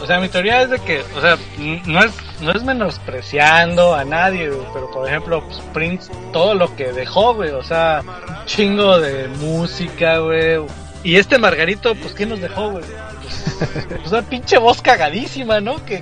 O 0.01 0.05
sea, 0.05 0.19
mi 0.19 0.27
teoría 0.27 0.61
es 0.61 0.69
de 0.69 0.79
que, 0.79 1.03
o 1.15 1.21
sea, 1.21 1.37
no 1.85 1.99
es, 2.03 2.11
no 2.41 2.51
es 2.51 2.63
menospreciando 2.63 3.95
a 3.95 4.03
nadie, 4.03 4.49
güey, 4.49 4.67
pero 4.73 4.91
por 4.91 5.07
ejemplo, 5.07 5.43
pues, 5.45 5.59
Prince, 5.73 6.11
todo 6.31 6.53
lo 6.53 6.75
que 6.75 6.91
dejó, 6.91 7.33
güey, 7.33 7.51
o 7.51 7.63
sea, 7.63 8.01
un 8.05 8.45
chingo 8.45 8.99
de 8.99 9.27
música, 9.27 10.19
güey. 10.19 10.59
Y 11.03 11.17
este 11.17 11.37
Margarito, 11.37 11.95
pues, 11.95 12.13
¿qué 12.13 12.25
nos 12.25 12.41
dejó, 12.41 12.71
güey? 12.71 12.83
Pues, 13.89 14.11
una 14.11 14.21
pinche 14.23 14.57
voz 14.57 14.81
cagadísima, 14.81 15.61
¿no? 15.61 15.83
Que, 15.85 16.01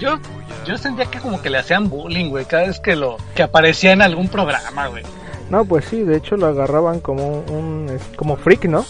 yo 0.00 0.18
yo 0.66 0.76
sentía 0.76 1.06
que 1.06 1.18
como 1.18 1.40
que 1.40 1.50
le 1.50 1.58
hacían 1.58 1.88
bullying, 1.88 2.28
güey, 2.28 2.44
cada 2.44 2.66
vez 2.66 2.78
que 2.78 2.94
lo 2.94 3.16
que 3.34 3.42
aparecía 3.42 3.92
en 3.92 4.02
algún 4.02 4.28
programa, 4.28 4.88
güey. 4.88 5.02
No, 5.50 5.64
pues 5.64 5.86
sí, 5.86 6.02
de 6.02 6.18
hecho 6.18 6.36
lo 6.36 6.46
agarraban 6.46 7.00
como 7.00 7.40
un 7.40 7.98
como 8.16 8.36
freak, 8.36 8.66
¿no? 8.66 8.84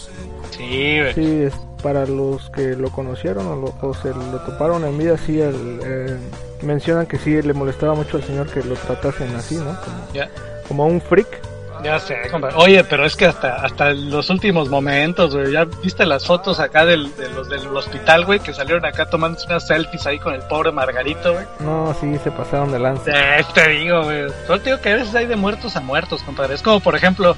Sí, 0.51 0.99
güey. 1.01 1.15
Sí, 1.15 1.49
para 1.82 2.06
los 2.06 2.50
que 2.50 2.76
lo 2.76 2.90
conocieron 2.90 3.47
o, 3.47 3.94
se 3.94 4.08
lo 4.08 4.38
toparon 4.40 4.85
en 4.85 4.99
vida, 4.99 5.16
sí, 5.16 5.40
el, 5.40 5.80
eh, 5.85 6.16
mencionan 6.62 7.06
que 7.06 7.18
sí 7.18 7.40
le 7.40 7.54
molestaba 7.54 7.94
mucho 7.94 8.16
al 8.16 8.25
señor 8.25 8.49
que 8.49 8.62
lo 8.62 8.75
tratasen 8.75 9.35
así, 9.37 9.56
¿no? 9.56 9.76
Como, 9.80 10.28
como 10.66 10.87
un 10.87 11.00
freak. 11.00 11.40
Ya 11.82 12.00
sé, 12.00 12.16
compadre. 12.30 12.56
Oye, 12.58 12.82
pero 12.82 13.04
es 13.06 13.14
que 13.14 13.26
hasta 13.26 13.54
hasta 13.56 13.92
los 13.92 14.30
últimos 14.30 14.68
momentos, 14.68 15.35
güey. 15.35 15.52
¿Ya 15.52 15.64
viste 15.64 16.04
las 16.06 16.26
fotos 16.26 16.58
acá 16.58 16.85
del, 16.85 17.14
de 17.16 17.28
los 17.30 17.49
del 17.49 17.68
hospital, 17.68 18.25
güey? 18.25 18.40
Que 18.40 18.52
salieron 18.52 18.85
acá 18.85 19.08
tomándose 19.08 19.47
unas 19.47 19.66
selfies 19.66 20.04
ahí 20.06 20.18
con 20.18 20.35
el 20.35 20.42
pobre 20.42 20.73
Margarito, 20.73 21.35
güey. 21.35 21.47
No, 21.61 21.94
sí, 22.00 22.18
se 22.18 22.32
pasaron 22.32 22.73
de 22.73 22.80
lanza. 22.80 23.12
Eh, 23.14 23.44
te 23.54 23.68
digo, 23.68 24.02
güey. 24.02 24.26
Solo 24.49 24.61
te 24.61 24.70
digo 24.70 24.82
que 24.82 24.90
a 24.90 24.97
veces 24.97 25.14
hay 25.14 25.26
de 25.26 25.37
muertos 25.37 25.76
a 25.76 25.80
muertos, 25.80 26.23
compadre. 26.25 26.54
Es 26.54 26.62
como, 26.62 26.80
por 26.80 26.97
ejemplo, 26.97 27.37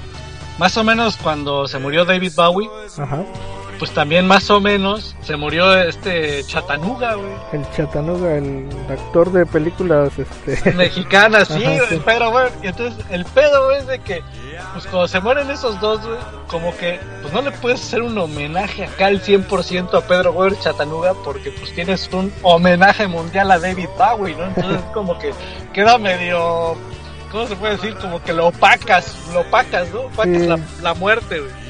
más 0.57 0.75
o 0.75 0.83
menos 0.83 1.17
cuando 1.17 1.67
se 1.67 1.77
murió 1.77 2.03
David 2.03 2.31
Bowie. 2.35 2.69
Ajá 2.97 3.23
pues 3.81 3.95
también 3.95 4.27
más 4.27 4.47
o 4.51 4.61
menos 4.61 5.15
se 5.23 5.35
murió 5.37 5.73
este 5.73 6.43
Chatanuga, 6.43 7.15
güey. 7.15 7.31
El 7.51 7.67
Chatanuga, 7.71 8.37
el 8.37 8.69
actor 8.87 9.31
de 9.31 9.43
películas 9.47 10.11
este 10.19 10.71
mexicanas, 10.75 11.47
sí, 11.47 11.63
pero 12.05 12.29
güey, 12.29 12.45
entonces 12.61 13.03
el 13.09 13.25
pedo 13.25 13.65
güey, 13.65 13.79
es 13.79 13.87
de 13.87 13.97
que 13.97 14.21
pues 14.73 14.85
cuando 14.85 15.07
se 15.07 15.19
mueren 15.19 15.49
esos 15.49 15.81
dos, 15.81 15.99
güey, 16.05 16.19
como 16.45 16.77
que 16.77 16.99
pues 17.23 17.33
no 17.33 17.41
le 17.41 17.49
puedes 17.49 17.81
hacer 17.81 18.03
un 18.03 18.15
homenaje 18.19 18.85
acá 18.85 19.07
al 19.07 19.19
100% 19.19 19.97
a 19.97 20.01
Pedro 20.01 20.33
Weber 20.33 20.59
Chatanuga 20.59 21.15
porque 21.15 21.49
pues 21.49 21.73
tienes 21.73 22.07
un 22.13 22.31
homenaje 22.43 23.07
mundial 23.07 23.49
a 23.49 23.57
David 23.57 23.89
Bowie, 23.97 24.35
¿no? 24.35 24.45
Entonces 24.45 24.79
como 24.93 25.17
que 25.17 25.33
queda 25.73 25.97
medio 25.97 26.77
¿cómo 27.31 27.47
se 27.47 27.55
puede 27.55 27.77
decir? 27.77 27.95
Como 27.95 28.21
que 28.21 28.31
lo 28.31 28.49
opacas, 28.49 29.17
lo 29.33 29.41
opacas, 29.41 29.89
¿no? 29.89 30.01
Opacas 30.01 30.41
la, 30.41 30.59
la 30.83 30.93
muerte, 30.93 31.39
güey. 31.39 31.60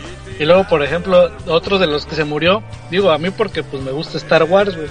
Y 0.41 0.45
luego, 0.45 0.63
por 0.63 0.81
ejemplo, 0.81 1.29
otro 1.45 1.77
de 1.77 1.85
los 1.85 2.07
que 2.07 2.15
se 2.15 2.23
murió, 2.23 2.63
digo 2.89 3.11
a 3.11 3.19
mí 3.19 3.29
porque 3.29 3.61
pues 3.61 3.83
me 3.83 3.91
gusta 3.91 4.17
Star 4.17 4.43
Wars, 4.45 4.75
güey. 4.75 4.89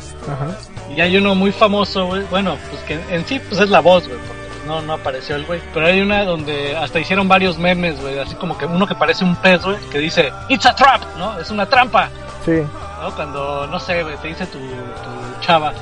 Y 0.96 1.00
hay 1.00 1.16
uno 1.16 1.34
muy 1.34 1.50
famoso, 1.50 2.06
güey. 2.06 2.22
Bueno, 2.30 2.56
pues 2.70 2.80
que 2.82 3.00
en 3.12 3.26
sí 3.26 3.40
pues 3.40 3.60
es 3.60 3.68
la 3.68 3.80
voz, 3.80 4.06
güey, 4.06 4.16
porque 4.16 4.42
pues, 4.52 4.64
no, 4.64 4.80
no 4.80 4.92
apareció 4.92 5.34
el 5.34 5.44
güey. 5.46 5.60
Pero 5.74 5.86
hay 5.86 6.02
una 6.02 6.22
donde 6.22 6.76
hasta 6.76 7.00
hicieron 7.00 7.26
varios 7.26 7.58
memes, 7.58 8.00
güey. 8.00 8.16
Así 8.20 8.36
como 8.36 8.56
que 8.56 8.64
uno 8.64 8.86
que 8.86 8.94
parece 8.94 9.24
un 9.24 9.34
pez, 9.34 9.64
güey, 9.64 9.76
que 9.90 9.98
dice, 9.98 10.32
It's 10.48 10.66
a 10.66 10.74
trap, 10.76 11.02
¿no? 11.18 11.36
Es 11.40 11.50
una 11.50 11.66
trampa. 11.66 12.10
Sí. 12.44 12.62
¿No? 13.02 13.12
Cuando, 13.16 13.66
no 13.66 13.80
sé, 13.80 14.04
güey, 14.04 14.16
te 14.18 14.28
dice 14.28 14.46
tu, 14.46 14.60
tu 14.60 15.40
chava, 15.40 15.72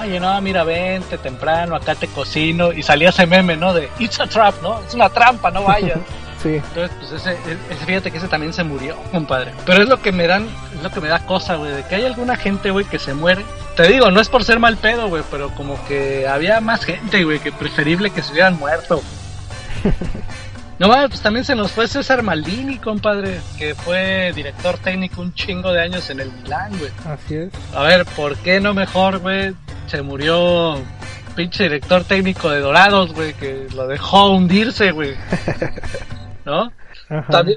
oye, 0.00 0.18
no, 0.18 0.40
mira, 0.40 0.64
vente 0.64 1.18
temprano, 1.18 1.76
acá 1.76 1.94
te 1.94 2.08
cocino. 2.08 2.72
Y 2.72 2.82
salía 2.82 3.10
ese 3.10 3.28
meme, 3.28 3.56
¿no? 3.56 3.72
De, 3.72 3.88
It's 4.00 4.18
a 4.18 4.26
trap, 4.26 4.60
¿no? 4.60 4.80
Es 4.80 4.92
una 4.92 5.08
trampa, 5.08 5.52
no 5.52 5.62
vayas. 5.62 6.00
Entonces, 6.44 6.90
pues 6.98 7.12
ese, 7.12 7.36
fíjate 7.86 8.10
que 8.10 8.18
ese 8.18 8.28
también 8.28 8.52
se 8.52 8.64
murió, 8.64 8.96
compadre. 9.10 9.52
Pero 9.64 9.82
es 9.82 9.88
lo 9.88 10.00
que 10.00 10.12
me 10.12 10.26
dan, 10.26 10.46
es 10.74 10.82
lo 10.82 10.90
que 10.90 11.00
me 11.00 11.08
da 11.08 11.24
cosa, 11.26 11.56
güey, 11.56 11.72
de 11.72 11.82
que 11.84 11.96
hay 11.96 12.04
alguna 12.04 12.36
gente, 12.36 12.70
güey, 12.70 12.84
que 12.84 12.98
se 12.98 13.14
muere. 13.14 13.44
Te 13.76 13.88
digo, 13.88 14.10
no 14.10 14.20
es 14.20 14.28
por 14.28 14.44
ser 14.44 14.58
mal 14.58 14.76
pedo, 14.76 15.08
güey, 15.08 15.22
pero 15.30 15.50
como 15.50 15.82
que 15.86 16.28
había 16.28 16.60
más 16.60 16.84
gente, 16.84 17.24
güey, 17.24 17.40
que 17.40 17.52
preferible 17.52 18.10
que 18.10 18.22
se 18.22 18.32
hubieran 18.32 18.58
muerto. 18.58 19.02
No, 20.76 20.88
pues 20.88 21.20
también 21.20 21.44
se 21.44 21.54
nos 21.54 21.70
fue 21.70 21.86
César 21.86 22.24
Maldini, 22.24 22.78
compadre, 22.78 23.38
que 23.56 23.76
fue 23.76 24.32
director 24.34 24.76
técnico 24.78 25.20
un 25.20 25.32
chingo 25.32 25.72
de 25.72 25.80
años 25.80 26.10
en 26.10 26.18
el 26.18 26.32
Milán, 26.32 26.76
güey. 26.76 26.90
Así 27.06 27.36
es. 27.36 27.52
A 27.74 27.84
ver, 27.84 28.04
¿por 28.04 28.36
qué 28.38 28.60
no 28.60 28.74
mejor, 28.74 29.20
güey? 29.20 29.54
Se 29.86 30.02
murió 30.02 30.76
pinche 31.36 31.64
director 31.64 32.02
técnico 32.02 32.50
de 32.50 32.58
Dorados, 32.58 33.12
güey, 33.12 33.34
que 33.34 33.68
lo 33.72 33.86
dejó 33.86 34.32
hundirse, 34.32 34.90
güey. 34.90 35.14
¿no? 36.44 36.72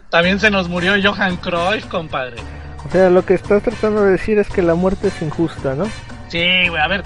También, 0.09 0.39
se 0.39 0.49
nos 0.51 0.69
murió 0.69 0.93
Johan 1.01 1.37
Cruyff, 1.37 1.85
compadre. 1.87 2.37
O 2.85 2.91
sea, 2.91 3.09
lo 3.09 3.25
que 3.25 3.33
estás 3.33 3.63
tratando 3.63 4.03
de 4.03 4.11
decir 4.11 4.39
es 4.39 4.47
que 4.49 4.61
la 4.61 4.75
muerte 4.75 5.07
es 5.07 5.21
injusta, 5.21 5.75
¿no? 5.75 5.85
Sí, 6.29 6.67
güey, 6.69 6.81
a 6.81 6.87
ver, 6.87 7.03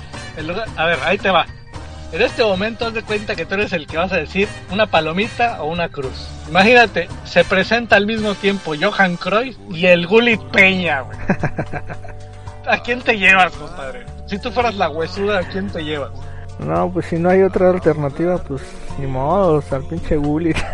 a 0.77 0.85
ver, 0.85 0.99
ahí 1.03 1.17
te 1.17 1.29
va. 1.29 1.45
En 2.11 2.21
este 2.21 2.43
momento 2.43 2.87
haz 2.87 2.93
de 2.93 3.03
cuenta 3.03 3.35
que 3.35 3.45
tú 3.45 3.53
eres 3.53 3.71
el 3.71 3.87
que 3.87 3.97
vas 3.97 4.11
a 4.11 4.17
decir 4.17 4.47
una 4.69 4.87
palomita 4.87 5.61
o 5.61 5.71
una 5.71 5.87
cruz. 5.87 6.27
Imagínate, 6.49 7.07
se 7.23 7.45
presenta 7.45 7.95
al 7.95 8.05
mismo 8.05 8.35
tiempo 8.35 8.73
Johan 8.79 9.15
Cruyff 9.15 9.57
y 9.69 9.85
el 9.85 10.07
Gulit 10.07 10.41
Peña, 10.51 11.01
güey. 11.01 11.17
¿a 12.67 12.81
quién 12.81 13.01
te 13.01 13.17
llevas, 13.17 13.53
compadre? 13.53 14.05
Si 14.27 14.39
tú 14.39 14.51
fueras 14.51 14.75
la 14.75 14.89
huesuda, 14.89 15.39
¿a 15.39 15.43
quién 15.43 15.69
te 15.69 15.83
llevas? 15.83 16.11
No, 16.65 16.91
pues 16.91 17.07
si 17.07 17.17
no 17.17 17.29
hay 17.29 17.41
otra 17.41 17.69
alternativa, 17.71 18.37
pues 18.37 18.61
ni 18.99 19.07
modo, 19.07 19.63
el 19.71 19.83
pinche 19.85 20.15
Gullit. 20.17 20.57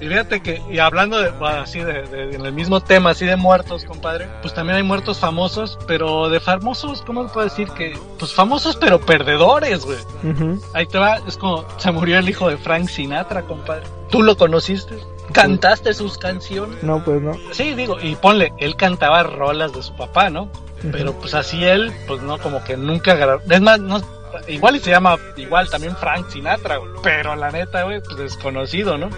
Y 0.00 0.06
fíjate 0.06 0.40
que, 0.40 0.62
y 0.70 0.78
hablando 0.78 1.18
de, 1.20 1.30
bueno, 1.32 1.62
así 1.62 1.80
de, 1.80 2.02
de- 2.04 2.36
en 2.36 2.46
el 2.46 2.52
mismo 2.52 2.80
tema, 2.80 3.10
así 3.10 3.26
de 3.26 3.34
muertos, 3.34 3.84
compadre, 3.84 4.28
pues 4.42 4.54
también 4.54 4.76
hay 4.76 4.84
muertos 4.84 5.18
famosos, 5.18 5.76
pero 5.88 6.28
de 6.28 6.38
famosos, 6.38 7.02
¿cómo 7.02 7.26
se 7.26 7.34
puede 7.34 7.48
decir? 7.48 7.68
Que, 7.70 7.98
pues 8.16 8.32
famosos, 8.32 8.76
pero 8.76 9.00
perdedores, 9.00 9.84
güey. 9.84 9.98
Ujú. 10.22 10.62
Ahí 10.72 10.86
te 10.86 10.98
va, 10.98 11.16
es 11.26 11.36
como, 11.36 11.64
se 11.78 11.90
murió 11.90 12.16
el 12.16 12.28
hijo 12.28 12.48
de 12.48 12.56
Frank 12.58 12.86
Sinatra, 12.88 13.42
compadre. 13.42 13.88
¿Tú 14.08 14.22
lo 14.22 14.36
conociste? 14.36 14.94
¿Cantaste 15.32 15.94
sus 15.94 16.18
canciones? 16.18 16.82
No, 16.82 17.02
pues 17.04 17.20
no. 17.20 17.32
Sí, 17.52 17.74
digo, 17.74 17.98
y 18.00 18.16
ponle, 18.16 18.52
él 18.58 18.76
cantaba 18.76 19.22
rolas 19.22 19.72
de 19.72 19.82
su 19.82 19.94
papá, 19.96 20.30
¿no? 20.30 20.50
Pero 20.92 21.12
pues 21.12 21.34
así 21.34 21.64
él, 21.64 21.92
pues 22.06 22.22
no, 22.22 22.38
como 22.38 22.62
que 22.62 22.76
nunca 22.76 23.12
agarró. 23.12 23.40
Es 23.48 23.60
más, 23.60 23.80
no, 23.80 24.00
igual 24.46 24.76
y 24.76 24.80
se 24.80 24.90
llama, 24.90 25.16
igual 25.36 25.68
también 25.68 25.96
Frank 25.96 26.30
Sinatra, 26.30 26.76
güey. 26.76 26.92
Pero 27.02 27.34
la 27.34 27.50
neta, 27.50 27.82
güey, 27.82 28.00
pues 28.00 28.16
desconocido, 28.16 28.96
¿no? 28.96 29.10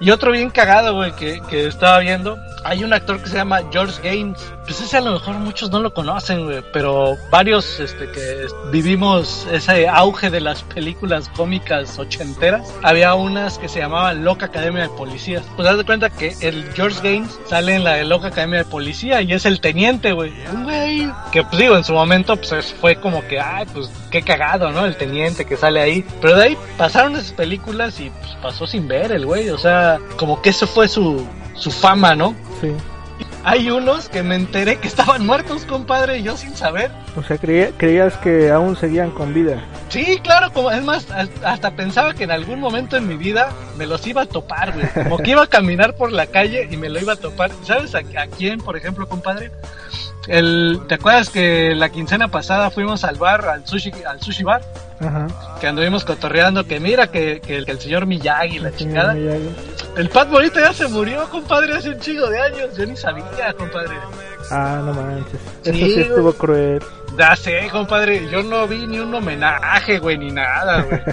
Y 0.00 0.10
otro 0.10 0.32
bien 0.32 0.50
cagado, 0.50 0.94
güey, 0.94 1.12
que, 1.12 1.40
que 1.48 1.66
estaba 1.66 1.98
viendo. 1.98 2.36
Hay 2.64 2.84
un 2.84 2.92
actor 2.92 3.20
que 3.20 3.28
se 3.28 3.36
llama 3.36 3.60
George 3.70 4.00
Gaines. 4.02 4.40
Pues 4.66 4.80
ese 4.80 4.96
a 4.96 5.00
lo 5.00 5.12
mejor 5.12 5.36
muchos 5.36 5.70
no 5.70 5.80
lo 5.80 5.94
conocen, 5.94 6.44
güey. 6.44 6.62
Pero 6.72 7.16
varios 7.30 7.78
este, 7.80 8.10
que 8.10 8.46
vivimos 8.72 9.46
ese 9.52 9.88
auge 9.88 10.28
de 10.30 10.40
las 10.40 10.62
películas 10.62 11.28
cómicas 11.36 11.98
ochenteras. 11.98 12.68
Había 12.82 13.14
unas 13.14 13.58
que 13.58 13.68
se 13.68 13.78
llamaban 13.78 14.24
Loca 14.24 14.46
Academia 14.46 14.82
de 14.82 14.88
Policías. 14.90 15.44
Pues 15.56 15.68
haz 15.68 15.76
de 15.78 15.84
cuenta 15.84 16.10
que 16.10 16.34
el 16.40 16.64
George 16.74 17.00
Gaines 17.02 17.38
sale 17.48 17.74
en 17.74 17.84
la 17.84 17.92
de 17.94 18.04
Loca 18.04 18.28
Academia 18.28 18.58
de 18.58 18.64
Policía 18.64 19.22
y 19.22 19.32
es 19.32 19.46
el 19.46 19.60
teniente, 19.60 20.12
güey. 20.12 20.32
Un 20.52 20.64
güey 20.64 21.08
que, 21.32 21.42
pues 21.44 21.58
digo, 21.58 21.76
en 21.76 21.84
su 21.84 21.92
momento 21.92 22.36
pues 22.36 22.52
es- 22.52 22.74
fue 22.74 22.96
como 22.96 23.26
que, 23.28 23.38
ay, 23.40 23.66
pues 23.72 23.88
qué 24.10 24.22
cagado, 24.22 24.70
¿no? 24.72 24.84
El 24.84 24.96
teniente 24.96 25.44
que 25.44 25.56
sale 25.56 25.80
ahí. 25.80 26.04
Pero 26.20 26.36
de 26.36 26.42
ahí 26.44 26.58
pasaron 26.76 27.14
esas 27.14 27.32
películas 27.32 28.00
y 28.00 28.10
pues 28.10 28.32
pasó 28.42 28.66
sin 28.66 28.88
ver 28.88 29.12
el 29.12 29.26
güey. 29.26 29.48
O 29.50 29.58
sea, 29.58 29.98
como 30.18 30.42
que 30.42 30.50
eso 30.50 30.66
fue 30.66 30.88
su, 30.88 31.24
su 31.54 31.70
fama, 31.70 32.14
¿no? 32.16 32.34
Sí. 32.60 32.72
Hay 33.48 33.70
unos 33.70 34.08
que 34.08 34.24
me 34.24 34.34
enteré 34.34 34.76
que 34.78 34.88
estaban 34.88 35.24
muertos, 35.24 35.64
compadre, 35.66 36.20
yo 36.20 36.36
sin 36.36 36.56
saber. 36.56 36.90
O 37.16 37.22
sea, 37.22 37.38
creía- 37.38 37.70
creías 37.76 38.14
que 38.16 38.50
aún 38.50 38.76
seguían 38.76 39.12
con 39.12 39.32
vida. 39.32 39.62
Sí, 39.88 40.18
claro, 40.20 40.52
como, 40.52 40.72
es 40.72 40.82
más, 40.82 41.08
as- 41.12 41.30
hasta 41.44 41.70
pensaba 41.70 42.12
que 42.12 42.24
en 42.24 42.32
algún 42.32 42.58
momento 42.58 42.96
en 42.96 43.06
mi 43.06 43.14
vida 43.16 43.50
me 43.78 43.86
los 43.86 44.04
iba 44.04 44.22
a 44.22 44.26
topar, 44.26 44.72
güey. 44.72 44.86
Como 45.04 45.18
que 45.18 45.30
iba 45.30 45.44
a 45.44 45.46
caminar 45.46 45.94
por 45.94 46.10
la 46.10 46.26
calle 46.26 46.66
y 46.68 46.76
me 46.76 46.88
lo 46.88 46.98
iba 47.00 47.12
a 47.12 47.16
topar. 47.16 47.52
¿Sabes 47.62 47.94
a, 47.94 47.98
a 47.98 48.26
quién, 48.26 48.58
por 48.58 48.76
ejemplo, 48.76 49.06
compadre? 49.08 49.52
El, 50.26 50.80
¿Te 50.88 50.96
acuerdas 50.96 51.30
que 51.30 51.72
la 51.76 51.88
quincena 51.90 52.26
pasada 52.26 52.70
fuimos 52.72 53.04
al 53.04 53.14
bar, 53.14 53.48
al 53.48 53.64
sushi, 53.64 53.92
al 54.08 54.20
sushi 54.20 54.42
bar? 54.42 54.60
Ajá. 54.98 55.28
Que 55.60 55.68
anduvimos 55.68 56.04
cotorreando, 56.04 56.66
que 56.66 56.80
mira 56.80 57.12
que, 57.12 57.40
que 57.40 57.58
el, 57.58 57.64
que 57.64 57.70
el 57.72 57.78
señor 57.80 58.06
Miyagi, 58.06 58.58
la 58.58 58.70
Sí, 58.70 58.78
chingada. 58.78 59.14
Miyagi. 59.14 59.50
El 59.96 60.10
Pat 60.10 60.28
Morita 60.28 60.60
ya 60.60 60.72
se 60.72 60.88
murió, 60.88 61.28
compadre, 61.30 61.74
hace 61.74 61.88
un 61.90 62.00
chingo 62.00 62.28
de 62.28 62.38
años. 62.40 62.76
Yo 62.76 62.84
ni 62.86 62.96
sabía, 62.96 63.52
compadre. 63.56 63.96
Ah, 64.50 64.82
no 64.84 64.92
manches. 64.92 65.40
Eso 65.64 65.72
Sí, 65.72 65.94
sí 65.94 66.00
estuvo 66.00 66.32
cruel. 66.34 66.82
Ya 67.18 67.34
sé, 67.34 67.68
compadre, 67.72 68.28
yo 68.30 68.42
no 68.42 68.68
vi 68.68 68.86
ni 68.86 68.98
un 68.98 69.14
homenaje, 69.14 69.98
güey, 69.98 70.18
ni 70.18 70.30
nada, 70.30 70.82
güey. 70.82 71.00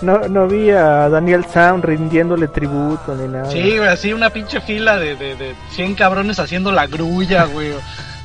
No, 0.00 0.18
no 0.28 0.46
vi 0.48 0.70
a 0.70 1.08
Daniel 1.08 1.44
Sound 1.44 1.84
rindiéndole 1.84 2.48
tributo 2.48 3.14
ni 3.14 3.28
nada. 3.28 3.50
Sí, 3.50 3.76
güey, 3.76 3.88
así 3.88 4.12
una 4.12 4.30
pinche 4.30 4.60
fila 4.60 4.96
de, 4.96 5.16
de, 5.16 5.36
de 5.36 5.54
100 5.72 5.94
cabrones 5.96 6.38
haciendo 6.38 6.72
la 6.72 6.86
grulla, 6.86 7.44
güey. 7.44 7.72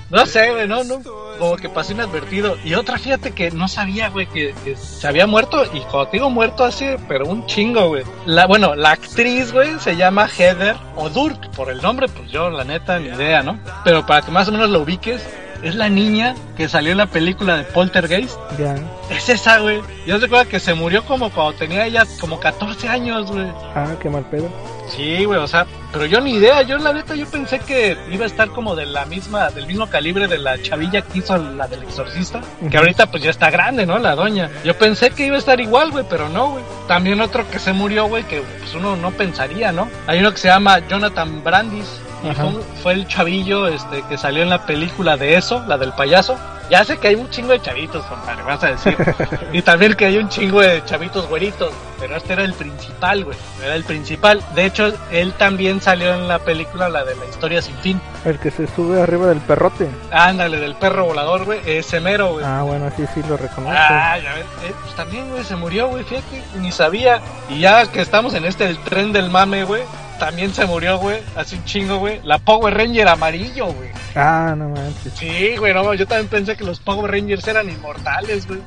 No 0.09 0.25
sé, 0.25 0.51
güey, 0.51 0.67
no, 0.67 0.83
no. 0.83 1.01
Como 1.37 1.57
que 1.57 1.69
pasó 1.69 1.91
inadvertido. 1.91 2.57
Y 2.63 2.73
otra, 2.75 2.97
fíjate 2.97 3.31
que 3.31 3.51
no 3.51 3.67
sabía, 3.67 4.09
güey, 4.09 4.25
que, 4.27 4.55
que 4.63 4.75
se 4.75 5.07
había 5.07 5.27
muerto. 5.27 5.63
Y 5.73 5.81
cuando 5.81 6.09
digo 6.11 6.29
muerto 6.29 6.63
hace, 6.63 6.97
pero 7.07 7.25
un 7.25 7.45
chingo, 7.45 7.89
güey. 7.89 8.03
La, 8.25 8.47
bueno, 8.47 8.73
la 8.75 8.91
actriz, 8.91 9.51
güey, 9.51 9.77
se 9.79 9.97
llama 9.97 10.27
Heather 10.27 10.75
O'Durk. 10.95 11.51
Por 11.51 11.69
el 11.69 11.81
nombre, 11.81 12.07
pues 12.07 12.31
yo, 12.31 12.49
la 12.49 12.63
neta, 12.63 12.99
ni 12.99 13.07
idea, 13.09 13.43
¿no? 13.43 13.59
Pero 13.83 14.05
para 14.05 14.21
que 14.21 14.31
más 14.31 14.47
o 14.47 14.51
menos 14.51 14.69
lo 14.69 14.81
ubiques, 14.81 15.21
es 15.61 15.75
la 15.75 15.89
niña 15.89 16.35
que 16.55 16.69
salió 16.69 16.91
en 16.91 16.99
la 16.99 17.07
película 17.07 17.57
de 17.57 17.63
Poltergeist. 17.63 18.37
Ya. 18.57 18.75
Es 19.09 19.27
esa, 19.29 19.59
güey. 19.59 19.81
Yo 20.05 20.17
recuerdo 20.17 20.49
que 20.49 20.59
se 20.59 20.73
murió 20.73 21.03
como 21.03 21.29
cuando 21.31 21.53
tenía 21.53 21.85
ella 21.85 22.05
como 22.19 22.39
14 22.39 22.87
años, 22.87 23.31
güey. 23.31 23.47
Ah, 23.75 23.95
qué 24.01 24.09
mal 24.09 24.25
pedo. 24.25 24.49
Sí, 24.89 25.25
güey, 25.25 25.39
o 25.39 25.47
sea, 25.47 25.65
pero 25.91 26.05
yo 26.05 26.21
ni 26.21 26.33
idea, 26.33 26.61
yo 26.61 26.77
la 26.77 26.93
neta 26.93 27.15
yo 27.15 27.25
pensé 27.27 27.59
que 27.59 27.97
iba 28.11 28.23
a 28.23 28.27
estar 28.27 28.49
como 28.49 28.75
de 28.75 28.85
la 28.85 29.05
misma, 29.05 29.49
del 29.49 29.67
mismo 29.67 29.87
calibre 29.87 30.27
de 30.27 30.37
la 30.37 30.61
chavilla 30.61 31.01
que 31.01 31.19
hizo 31.19 31.37
la 31.37 31.67
del 31.67 31.83
exorcista, 31.83 32.41
que 32.69 32.77
ahorita 32.77 33.09
pues 33.11 33.23
ya 33.23 33.29
está 33.29 33.49
grande, 33.49 33.85
¿no? 33.85 33.99
La 33.99 34.15
doña. 34.15 34.49
Yo 34.63 34.77
pensé 34.77 35.11
que 35.11 35.25
iba 35.25 35.35
a 35.35 35.39
estar 35.39 35.59
igual, 35.59 35.91
güey, 35.91 36.05
pero 36.09 36.29
no, 36.29 36.51
güey. 36.51 36.63
También 36.87 37.21
otro 37.21 37.49
que 37.49 37.59
se 37.59 37.73
murió, 37.73 38.07
güey, 38.07 38.23
que 38.23 38.41
pues 38.59 38.73
uno 38.75 38.95
no 38.95 39.11
pensaría, 39.11 39.71
¿no? 39.71 39.89
Hay 40.07 40.19
uno 40.19 40.31
que 40.31 40.37
se 40.37 40.47
llama 40.47 40.79
Jonathan 40.87 41.43
Brandis. 41.43 42.01
Y 42.23 42.33
fue, 42.33 42.49
fue 42.81 42.93
el 42.93 43.07
chavillo 43.07 43.67
este 43.67 44.01
que 44.09 44.17
salió 44.17 44.41
en 44.41 44.49
la 44.49 44.65
película 44.65 45.17
de 45.17 45.35
eso, 45.35 45.63
la 45.67 45.77
del 45.77 45.93
payaso. 45.93 46.37
Ya 46.69 46.83
sé 46.83 46.97
que 46.97 47.07
hay 47.09 47.15
un 47.15 47.29
chingo 47.29 47.53
de 47.53 47.61
chavitos, 47.61 48.05
compadre, 48.05 48.43
vas 48.43 48.63
a 48.63 48.67
decir. 48.67 48.97
y 49.53 49.61
también 49.61 49.93
que 49.95 50.05
hay 50.05 50.17
un 50.17 50.27
chingo 50.29 50.61
de 50.61 50.83
chavitos 50.85 51.27
güeritos. 51.27 51.71
Pero 51.99 52.15
este 52.15 52.33
era 52.33 52.43
el 52.43 52.53
principal, 52.53 53.23
güey. 53.23 53.37
Era 53.63 53.75
el 53.75 53.83
principal. 53.83 54.43
De 54.53 54.65
hecho, 54.65 54.93
él 55.11 55.33
también 55.33 55.81
salió 55.81 56.13
en 56.13 56.27
la 56.27 56.39
película, 56.39 56.89
la 56.89 57.03
de 57.03 57.15
la 57.15 57.25
historia 57.25 57.61
sin 57.61 57.75
fin. 57.77 58.01
El 58.23 58.37
que 58.37 58.51
se 58.51 58.67
sube 58.67 59.01
arriba 59.01 59.27
del 59.27 59.39
perrote. 59.39 59.89
Ándale, 60.11 60.59
del 60.59 60.75
perro 60.75 61.05
volador, 61.05 61.45
güey. 61.45 61.59
Ese 61.65 61.99
mero, 61.99 62.33
güey. 62.33 62.45
Ah, 62.45 62.61
bueno, 62.63 62.91
sí, 62.95 63.05
sí 63.13 63.21
lo 63.27 63.37
reconozco. 63.37 63.75
Ah, 63.75 64.19
ya 64.19 64.33
ves, 64.35 64.45
eh, 64.65 64.73
pues 64.83 64.95
también, 64.95 65.29
güey, 65.29 65.43
se 65.43 65.55
murió, 65.55 65.87
güey, 65.87 66.03
fíjate, 66.03 66.43
ni 66.59 66.71
sabía. 66.71 67.19
Y 67.49 67.59
ya 67.59 67.89
que 67.91 68.01
estamos 68.01 68.33
en 68.35 68.45
este, 68.45 68.67
el 68.67 68.77
tren 68.79 69.11
del 69.11 69.31
mame, 69.31 69.63
güey, 69.63 69.83
también 70.17 70.53
se 70.53 70.65
murió, 70.65 70.97
güey, 70.97 71.19
hace 71.35 71.55
un 71.55 71.65
chingo, 71.65 71.97
güey, 71.97 72.19
la 72.23 72.37
Power 72.39 72.73
Ranger 72.73 73.07
amarillo, 73.07 73.67
güey. 73.67 73.89
Ah, 74.15 74.53
no 74.57 74.69
manches. 74.69 75.13
Sí, 75.13 75.55
güey, 75.57 75.73
no, 75.73 75.93
yo 75.93 76.07
también 76.07 76.27
pensé 76.27 76.55
que 76.55 76.63
los 76.63 76.79
Power 76.79 77.11
Rangers 77.11 77.47
eran 77.47 77.69
inmortales, 77.69 78.47
güey. 78.47 78.59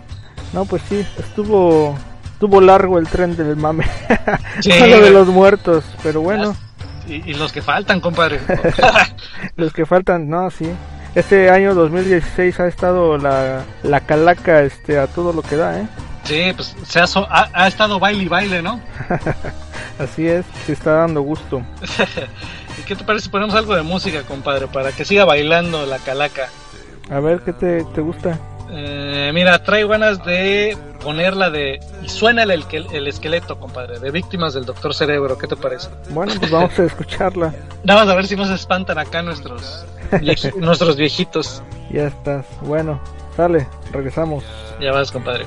No, 0.52 0.64
pues 0.64 0.82
sí, 0.88 1.04
estuvo 1.18 1.96
estuvo 2.40 2.60
largo 2.62 2.98
el 2.98 3.06
tren 3.06 3.36
del 3.36 3.54
mame. 3.56 3.84
Sí, 4.60 4.70
de 4.72 5.10
los 5.10 5.28
muertos, 5.28 5.84
pero 6.02 6.22
bueno, 6.22 6.56
Y, 7.06 7.30
y 7.30 7.34
los 7.34 7.52
que 7.52 7.60
faltan, 7.60 8.00
compadre. 8.00 8.40
los 9.56 9.72
que 9.72 9.84
faltan, 9.84 10.28
no, 10.28 10.50
sí. 10.50 10.70
Este 11.14 11.50
año 11.50 11.74
2016 11.74 12.60
ha 12.60 12.66
estado 12.66 13.18
la, 13.18 13.64
la 13.82 14.00
calaca 14.00 14.62
este, 14.62 14.98
a 14.98 15.06
todo 15.06 15.32
lo 15.32 15.42
que 15.42 15.56
da, 15.56 15.80
¿eh? 15.80 15.86
Sí, 16.24 16.52
pues 16.54 16.74
se 16.86 17.00
ha, 17.00 17.06
so- 17.06 17.26
ha, 17.30 17.48
ha 17.52 17.68
estado 17.68 17.98
baile 17.98 18.24
y 18.24 18.28
baile, 18.28 18.62
¿no? 18.62 18.80
Así 19.98 20.26
es, 20.26 20.44
se 20.66 20.72
está 20.72 20.92
dando 20.92 21.22
gusto. 21.22 21.62
¿Y 22.78 22.82
qué 22.82 22.96
te 22.96 23.04
parece 23.04 23.24
si 23.24 23.30
ponemos 23.30 23.54
algo 23.54 23.74
de 23.74 23.82
música, 23.82 24.22
compadre, 24.22 24.66
para 24.68 24.92
que 24.92 25.04
siga 25.04 25.24
bailando 25.24 25.84
la 25.86 25.98
calaca? 25.98 26.48
A 27.10 27.20
ver, 27.20 27.40
¿qué 27.40 27.52
te, 27.52 27.84
te 27.84 28.00
gusta? 28.00 28.38
Eh, 28.72 29.30
mira, 29.34 29.62
traigo 29.64 29.88
ganas 29.88 30.24
de 30.24 30.78
ponerla 31.02 31.50
de... 31.50 31.80
Y 32.04 32.08
suena 32.08 32.44
el, 32.44 32.50
el, 32.52 32.64
el 32.92 33.08
esqueleto, 33.08 33.58
compadre, 33.58 33.98
de 33.98 34.10
Víctimas 34.12 34.54
del 34.54 34.64
Doctor 34.64 34.94
Cerebro, 34.94 35.36
¿qué 35.36 35.48
te 35.48 35.56
parece? 35.56 35.88
Bueno, 36.10 36.32
pues 36.38 36.50
vamos 36.52 36.78
a 36.78 36.84
escucharla. 36.84 37.52
Vamos 37.84 38.08
a 38.08 38.14
ver 38.14 38.26
si 38.28 38.36
nos 38.36 38.48
espantan 38.50 38.98
acá 38.98 39.22
nuestros, 39.22 39.84
nuestros 40.56 40.96
viejitos. 40.96 41.62
Ya 41.90 42.06
estás. 42.06 42.46
Bueno, 42.62 43.00
sale, 43.36 43.66
regresamos. 43.92 44.44
Ya 44.80 44.92
vas, 44.92 45.10
compadre. 45.10 45.44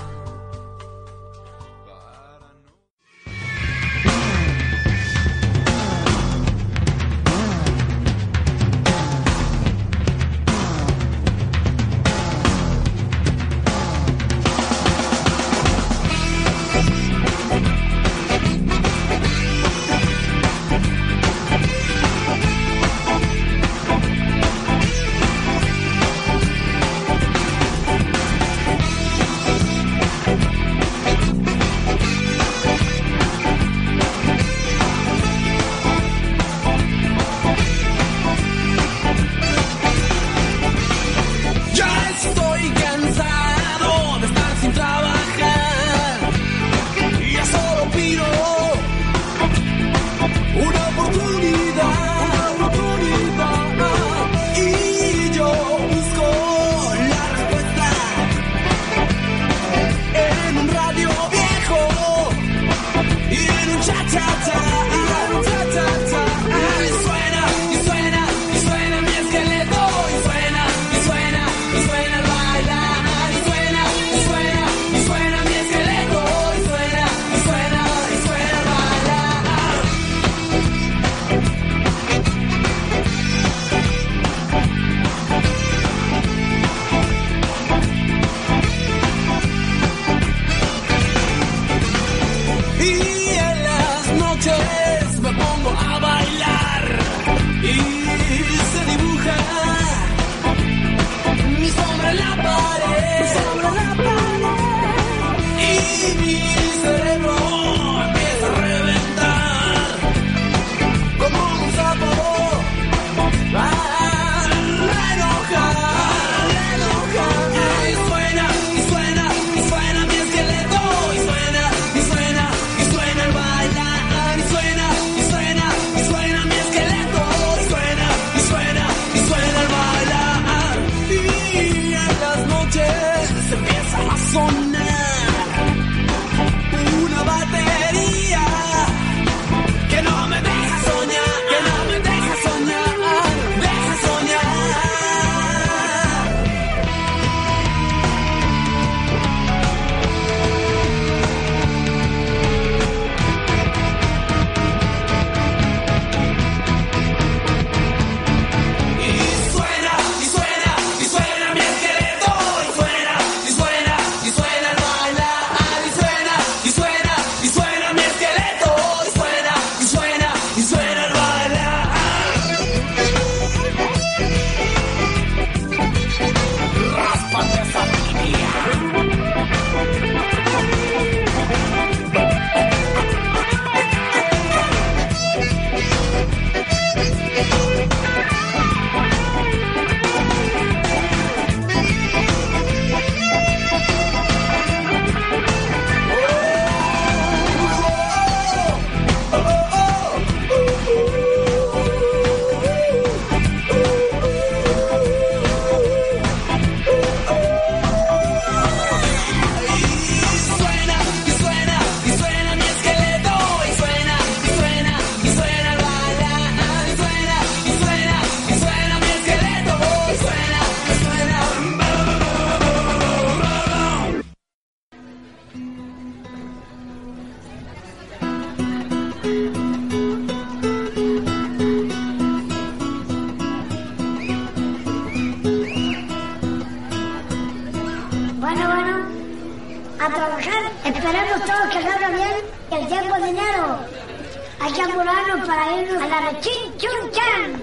Hay 244.60 244.72
que 244.74 244.82
apurarnos 244.82 245.48
para 245.48 245.82
irnos 245.82 246.04
a 246.04 246.08
la 246.08 246.40
Chan. 246.42 247.62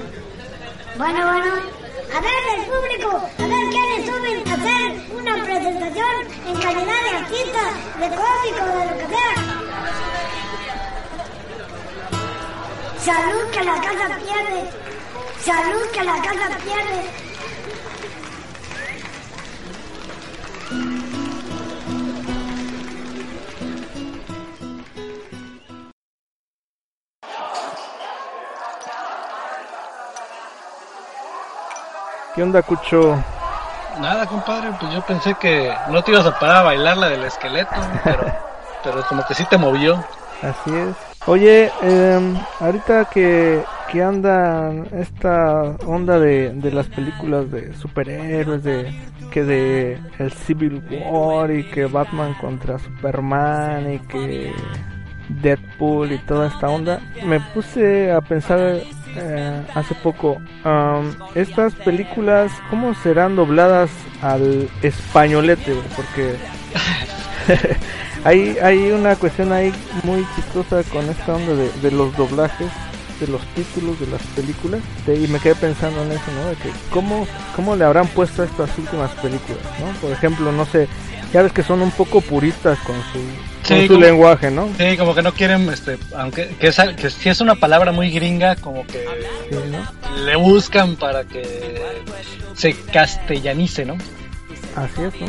Bueno, 0.97 1.27
bueno, 1.27 1.53
a 2.15 2.21
ver 2.21 2.43
el 2.57 2.63
público, 2.67 3.11
a 3.39 3.47
ver 3.47 3.69
quiénes 3.71 4.07
suben 4.07 4.49
a 4.49 4.55
hacer 4.55 4.87
una 5.13 5.45
presentación 5.45 6.15
en 6.47 6.57
calidad 6.61 7.01
de 7.05 7.17
artista, 7.17 7.63
de 8.01 8.09
cómico, 8.09 8.63
de 8.79 8.85
lo 8.87 8.99
que 8.99 9.07
sea. 9.15 9.35
Salud 13.05 13.51
que 13.51 13.65
la 13.65 13.81
casa 13.81 14.19
pierde. 14.19 14.71
Salud 15.45 15.87
que 15.93 16.05
la 16.05 16.23
casa 16.23 16.59
pierde. 16.65 17.30
¿Qué 32.41 32.45
onda, 32.45 32.63
Cucho? 32.63 33.23
Nada, 34.01 34.27
compadre, 34.27 34.71
pues 34.81 34.91
yo 34.95 35.03
pensé 35.03 35.35
que 35.35 35.75
no 35.91 36.03
te 36.03 36.11
ibas 36.11 36.25
a 36.25 36.39
parar 36.39 36.57
a 36.57 36.63
bailar 36.63 36.97
la 36.97 37.11
del 37.11 37.23
esqueleto, 37.25 37.75
pero, 38.03 38.33
pero 38.83 39.03
como 39.11 39.23
que 39.27 39.35
sí 39.35 39.45
te 39.51 39.59
movió. 39.59 40.03
Así 40.41 40.75
es. 40.75 40.97
Oye, 41.27 41.71
eh, 41.83 42.35
ahorita 42.61 43.05
que, 43.13 43.63
que 43.93 44.03
anda 44.03 44.73
esta 44.93 45.77
onda 45.85 46.19
de, 46.19 46.55
de 46.55 46.73
las 46.73 46.87
películas 46.87 47.51
de 47.51 47.75
superhéroes, 47.75 48.65
de 48.65 48.91
que 49.31 49.45
de 49.45 49.99
el 50.19 50.33
Civil 50.33 50.83
War 50.91 51.51
y 51.51 51.65
que 51.65 51.85
Batman 51.85 52.33
contra 52.41 52.79
Superman 52.79 53.93
y 53.93 53.99
que 53.99 54.55
Deadpool 55.29 56.13
y 56.13 56.19
toda 56.21 56.49
esta 56.49 56.71
onda, 56.71 57.01
me 57.27 57.39
puse 57.39 58.11
a 58.11 58.23
pensar 58.23 58.81
eh, 59.17 59.63
hace 59.75 59.95
poco, 59.97 60.41
am, 60.65 61.15
estas 61.35 61.75
películas, 61.75 62.53
¿cómo 62.69 62.95
serán 62.95 63.37
dobladas 63.37 63.91
al 64.23 64.69
españolete? 64.83 65.75
Porque 65.97 66.37
hay, 68.25 68.57
hay 68.63 68.93
una 68.93 69.17
cuestión 69.17 69.53
ahí 69.53 69.73
muy 70.05 70.27
chistosa 70.37 70.83
con 70.85 71.09
esta 71.09 71.35
onda 71.35 71.55
de, 71.55 71.71
de 71.83 71.91
los 71.91 72.17
doblajes, 72.17 72.69
de 73.21 73.27
los 73.27 73.45
títulos 73.55 73.99
de 74.01 74.07
las 74.07 74.23
películas, 74.29 74.81
y 75.07 75.27
me 75.29 75.39
quedé 75.41 75.55
pensando 75.55 76.03
en 76.03 76.13
eso, 76.13 76.33
¿no? 76.33 76.49
De 76.49 76.57
que 76.57 76.71
cómo, 76.91 77.27
cómo 77.55 77.77
le 77.77 77.85
habrán 77.85 78.07
puesto 78.09 78.43
a 78.43 78.47
estas 78.47 78.77
últimas 78.79 79.11
películas, 79.17 79.63
¿no? 79.81 79.93
Por 80.01 80.11
ejemplo, 80.11 80.53
no 80.53 80.65
sé, 80.65 80.89
ya 81.33 81.43
ves 81.43 81.53
que 81.53 81.63
son 81.63 81.83
un 81.83 81.91
poco 81.91 82.21
puristas 82.21 82.79
con 82.81 82.97
su, 83.13 83.19
Sí, 83.75 83.87
su 83.87 83.95
como- 83.95 84.07
lenguaje, 84.07 84.51
¿no? 84.51 84.69
Sí, 84.79 84.97
como 84.97 85.15
que 85.15 85.23
no 85.23 85.33
quieren, 85.33 85.69
este, 85.71 85.99
aunque 86.17 86.49
que, 86.59 86.69
es, 86.69 86.77
que 86.97 87.11
si 87.11 87.29
es 87.29 87.41
una 87.41 87.55
palabra 87.55 87.93
muy 87.93 88.11
gringa, 88.11 88.57
como 88.57 88.87
que 88.87 89.05
Sí, 89.51 89.57
¿no? 89.71 90.25
le 90.25 90.37
buscan 90.37 90.97
para 90.97 91.25
que 91.25 91.83
se 92.55 92.75
castellanice, 92.75 93.85
¿no? 93.85 93.95
Así 94.77 95.03
es, 95.03 95.21
¿no? 95.21 95.27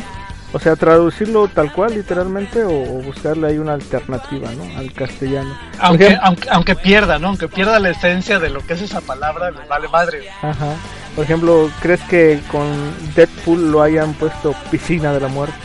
O 0.53 0.59
sea, 0.59 0.75
traducirlo 0.75 1.47
tal 1.47 1.71
cual, 1.71 1.93
literalmente, 1.93 2.61
o, 2.63 2.69
o 2.71 3.01
buscarle 3.01 3.47
ahí 3.47 3.57
una 3.57 3.71
alternativa, 3.73 4.49
¿no? 4.51 4.77
Al 4.77 4.91
castellano. 4.91 5.57
Aunque, 5.79 6.07
ejemplo- 6.09 6.19
aunque, 6.23 6.49
aunque 6.49 6.75
pierda, 6.75 7.19
¿no? 7.19 7.29
Aunque 7.29 7.47
pierda 7.47 7.79
la 7.79 7.91
esencia 7.91 8.37
de 8.37 8.49
lo 8.49 8.59
que 8.65 8.73
es 8.73 8.81
esa 8.81 8.99
palabra, 8.99 9.49
les 9.51 9.65
vale 9.69 9.87
madre. 9.87 10.23
Ajá. 10.41 10.73
Por 11.15 11.23
ejemplo, 11.23 11.71
¿crees 11.81 12.01
que 12.01 12.41
con 12.51 12.67
Deadpool 13.15 13.71
lo 13.71 13.81
hayan 13.81 14.13
puesto 14.13 14.53
piscina 14.69 15.13
de 15.13 15.21
la 15.21 15.27
muerte? 15.29 15.55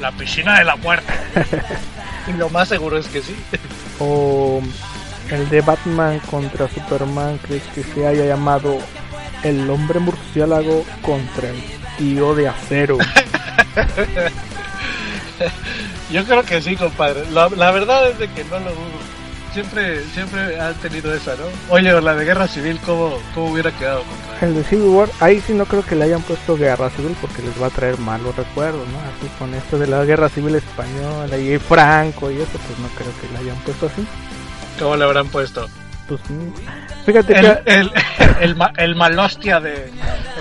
La 0.00 0.10
piscina 0.10 0.58
de 0.58 0.64
la 0.64 0.74
muerte. 0.76 1.12
y 2.28 2.32
lo 2.32 2.48
más 2.50 2.68
seguro 2.68 2.98
es 2.98 3.06
que 3.08 3.22
sí. 3.22 3.34
O 3.98 4.60
el 5.30 5.48
de 5.48 5.60
Batman 5.60 6.20
contra 6.30 6.68
Superman, 6.68 7.38
¿crees 7.38 7.62
que 7.74 7.82
se 7.82 8.06
haya 8.06 8.24
llamado 8.26 8.78
el 9.42 9.68
hombre 9.70 9.98
murciélago 9.98 10.84
contra 11.02 11.48
el 11.48 11.62
tío 11.98 12.34
de 12.34 12.48
acero? 12.48 12.98
Yo 16.10 16.24
creo 16.24 16.42
que 16.44 16.60
sí, 16.60 16.76
compadre. 16.76 17.24
La, 17.30 17.48
la 17.48 17.70
verdad 17.70 18.10
es 18.10 18.18
de 18.18 18.28
que 18.28 18.44
no 18.44 18.58
lo 18.58 18.70
dudo. 18.70 19.11
Siempre, 19.52 20.02
siempre 20.14 20.58
han 20.58 20.72
tenido 20.76 21.12
esa, 21.14 21.32
¿no? 21.36 21.42
Oye, 21.68 22.00
la 22.00 22.14
de 22.14 22.24
guerra 22.24 22.48
civil, 22.48 22.80
¿cómo, 22.86 23.18
cómo 23.34 23.52
hubiera 23.52 23.70
quedado, 23.72 24.02
compadre? 24.04 24.46
El 24.46 24.54
de 24.54 24.64
Civil 24.64 24.88
War, 24.88 25.08
ahí 25.20 25.40
sí 25.40 25.52
no 25.52 25.66
creo 25.66 25.84
que 25.84 25.94
le 25.94 26.04
hayan 26.04 26.22
puesto 26.22 26.56
guerra 26.56 26.88
civil 26.90 27.14
porque 27.20 27.42
les 27.42 27.60
va 27.62 27.66
a 27.66 27.70
traer 27.70 27.98
malos 27.98 28.34
recuerdos, 28.34 28.86
¿no? 28.88 28.98
Así 28.98 29.30
con 29.38 29.52
esto 29.54 29.78
de 29.78 29.88
la 29.88 30.04
guerra 30.06 30.30
civil 30.30 30.54
española 30.54 31.36
y 31.36 31.58
Franco 31.58 32.30
y 32.30 32.36
eso, 32.40 32.58
pues 32.66 32.78
no 32.78 32.88
creo 32.96 33.10
que 33.20 33.28
le 33.32 33.38
hayan 33.40 33.62
puesto 33.62 33.86
así. 33.86 34.06
¿Cómo 34.78 34.96
le 34.96 35.04
habrán 35.04 35.28
puesto? 35.28 35.68
Pues 36.08 36.20
mm, 36.30 37.04
fíjate 37.04 37.34
El, 37.38 37.40
que 37.62 37.70
el, 37.70 37.92
el, 38.40 38.56
el 38.78 38.96
malostia 38.96 39.60
de 39.60 39.90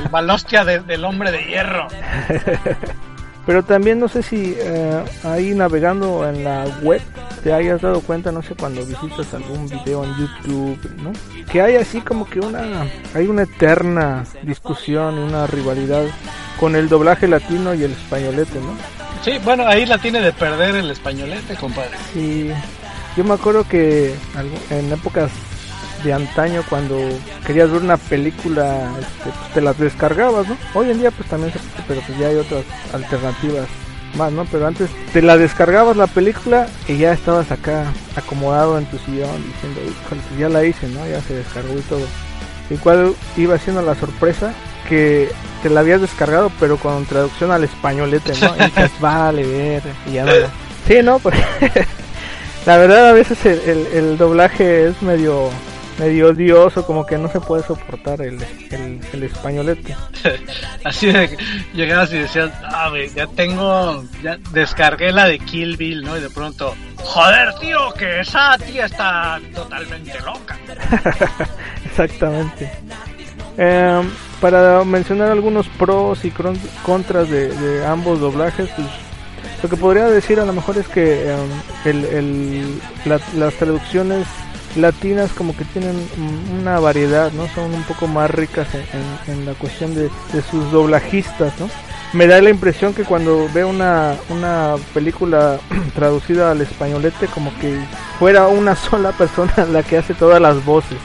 el 0.04 0.10
malostia 0.10 0.64
de- 0.64 0.80
del 0.80 1.04
hombre 1.04 1.32
de 1.32 1.44
hierro. 1.44 1.88
Pero 3.46 3.64
también 3.64 4.00
no 4.00 4.08
sé 4.08 4.22
si 4.22 4.56
eh, 4.58 5.04
ahí 5.24 5.54
navegando 5.56 6.28
en 6.30 6.44
la 6.44 6.64
web 6.84 7.02
te 7.44 7.54
hayas 7.54 7.82
dado 7.82 8.02
cuenta, 8.02 8.32
no 8.32 8.42
sé, 8.42 8.56
cuando 8.56 8.86
visitas 8.86 9.34
algún 9.34 9.68
video 9.68 10.04
en 10.04 10.16
YouTube, 10.18 10.78
¿no? 11.02 11.12
Que 11.52 11.62
hay 11.62 11.76
así 11.76 12.02
como 12.02 12.30
que 12.30 12.40
una, 12.40 12.86
hay 13.14 13.28
una 13.28 13.44
eterna 13.44 14.24
discusión 14.44 15.16
y 15.16 15.20
una 15.20 15.48
rivalidad 15.48 16.06
con 16.60 16.76
el 16.76 16.90
doblaje 16.90 17.28
latino 17.28 17.74
y 17.74 17.84
el 17.84 17.92
españolete, 17.92 18.60
¿no? 18.60 18.76
Sí, 19.24 19.40
bueno, 19.44 19.68
ahí 19.68 19.86
la 19.86 19.98
tiene 19.98 20.20
de 20.22 20.32
perder 20.34 20.76
el 20.76 20.90
españolete, 20.92 21.56
compadre. 21.56 21.98
Y 22.16 22.50
yo 23.18 23.24
me 23.24 23.34
acuerdo 23.34 23.68
que 23.68 24.14
en 24.70 24.92
épocas 24.92 25.32
de 26.04 26.14
antaño 26.14 26.64
cuando 26.70 26.98
querías 27.46 27.72
ver 27.72 27.82
una 27.82 27.98
película, 27.98 28.92
este, 29.00 29.30
pues, 29.30 29.54
te 29.54 29.62
las 29.62 29.78
descargabas, 29.78 30.48
¿no? 30.48 30.58
Hoy 30.74 30.90
en 30.90 31.00
día 31.00 31.12
pues 31.12 31.30
también 31.30 31.54
se 31.54 31.60
pero 31.88 32.02
pues 32.02 32.18
ya 32.18 32.28
hay 32.28 32.38
otras 32.38 32.64
alternativas 32.94 33.68
más, 34.16 34.32
¿no? 34.32 34.46
Pero 34.46 34.68
antes 34.68 34.90
te 35.14 35.22
la 35.22 35.38
descargabas 35.38 35.98
la 35.98 36.08
película 36.08 36.68
y 36.88 36.98
ya 36.98 37.14
estabas 37.14 37.52
acá 37.52 37.86
acomodado 38.16 38.78
en 38.78 38.86
tu 38.86 38.98
sillón 39.00 39.44
diciendo, 39.54 39.82
"Híjole, 39.82 40.22
pues 40.28 40.40
ya 40.40 40.50
la 40.50 40.64
hice, 40.64 40.88
¿no? 40.88 41.08
Ya 41.08 41.22
se 41.22 41.36
descargó 41.36 41.74
y 41.78 41.82
todo. 41.82 42.06
Y 42.70 42.76
cuál 42.76 43.14
iba 43.38 43.58
siendo 43.58 43.82
la 43.82 43.96
sorpresa 43.96 44.54
que 44.88 45.30
te 45.62 45.70
la 45.70 45.82
habías 45.82 46.02
descargado 46.02 46.52
pero 46.60 46.78
con 46.78 47.06
traducción 47.06 47.52
al 47.52 47.64
españolete, 47.64 48.34
¿no? 48.42 48.56
Y 48.56 48.66
dices, 48.66 48.92
vale, 49.00 49.46
ver, 49.46 49.84
y 50.08 50.14
ya 50.14 50.26
no. 50.26 50.32
Sí, 50.88 51.02
¿no? 51.04 51.20
Porque 51.24 51.44
la 52.66 52.78
verdad 52.78 53.10
a 53.10 53.14
veces 53.14 53.38
el 53.46 54.18
doblaje 54.18 54.88
es 54.88 55.02
medio 55.02 55.50
medio 56.00 56.30
odioso, 56.30 56.86
como 56.86 57.06
que 57.06 57.18
no 57.18 57.30
se 57.32 57.40
puede 57.40 57.64
soportar 57.64 58.22
el, 58.22 58.38
el, 58.72 59.00
el 59.14 59.24
españolete. 59.24 59.96
Así 60.84 61.08
de 61.12 61.30
que 61.30 61.38
llegabas 61.74 62.12
y 62.14 62.18
decías, 62.20 62.52
ah, 62.64 62.90
güey, 62.90 63.10
ya 63.14 63.28
tengo, 63.28 64.04
ya 64.24 64.38
descargué 64.52 65.12
la 65.12 65.26
de 65.28 65.40
Kill 65.40 65.78
Bill, 65.78 66.02
¿no? 66.04 66.18
Y 66.18 66.22
de 66.22 66.30
pronto, 66.30 66.74
joder, 66.98 67.54
tío, 67.60 67.94
que 67.94 68.22
esa 68.22 68.58
tía 68.58 68.86
está 68.86 69.40
totalmente 69.54 70.14
loca. 70.22 70.58
Exactamente. 71.86 72.72
Eh, 73.58 74.02
para 74.40 74.84
mencionar 74.84 75.30
algunos 75.32 75.68
pros 75.68 76.24
y 76.26 76.32
contras 76.84 77.30
de, 77.30 77.50
de 77.50 77.86
ambos 77.86 78.20
doblajes, 78.20 78.70
pues 78.76 78.88
lo 79.62 79.70
que 79.70 79.78
podría 79.78 80.06
decir 80.06 80.40
a 80.40 80.46
lo 80.46 80.54
mejor 80.54 80.78
es 80.78 80.88
que 80.88 81.30
eh, 81.32 81.36
el, 81.86 82.06
el- 82.06 82.82
la- 83.06 83.20
las 83.36 83.54
traducciones 83.56 84.26
latinas 84.76 85.32
como 85.32 85.56
que 85.56 85.66
tienen 85.66 85.96
una 86.60 86.80
variedad, 86.80 87.32
¿no? 87.34 87.48
Son 87.54 87.74
un 87.74 87.84
poco 87.84 88.08
más 88.08 88.30
ricas 88.32 88.68
en, 88.74 88.82
en- 89.34 89.40
en 89.40 89.46
la 89.46 89.54
cuestión 89.54 89.94
de, 89.96 90.10
de 90.34 90.42
sus 90.50 90.72
doblajistas, 90.72 91.54
¿no? 91.60 91.70
Me 92.14 92.28
da 92.28 92.42
la 92.42 92.50
impresión 92.50 92.94
que 92.94 93.04
cuando 93.06 93.48
veo 93.54 93.70
una, 93.70 94.16
una 94.30 94.76
película 94.94 95.60
traducida 95.96 96.52
al 96.52 96.62
españolete 96.62 97.28
como 97.28 97.54
que 97.60 97.80
fuera 98.20 98.48
una 98.48 98.76
sola 98.90 99.12
persona 99.12 99.54
la 99.72 99.84
que 99.84 99.98
hace 99.98 100.14
todas 100.14 100.42
las 100.42 100.64
voces. 100.66 100.98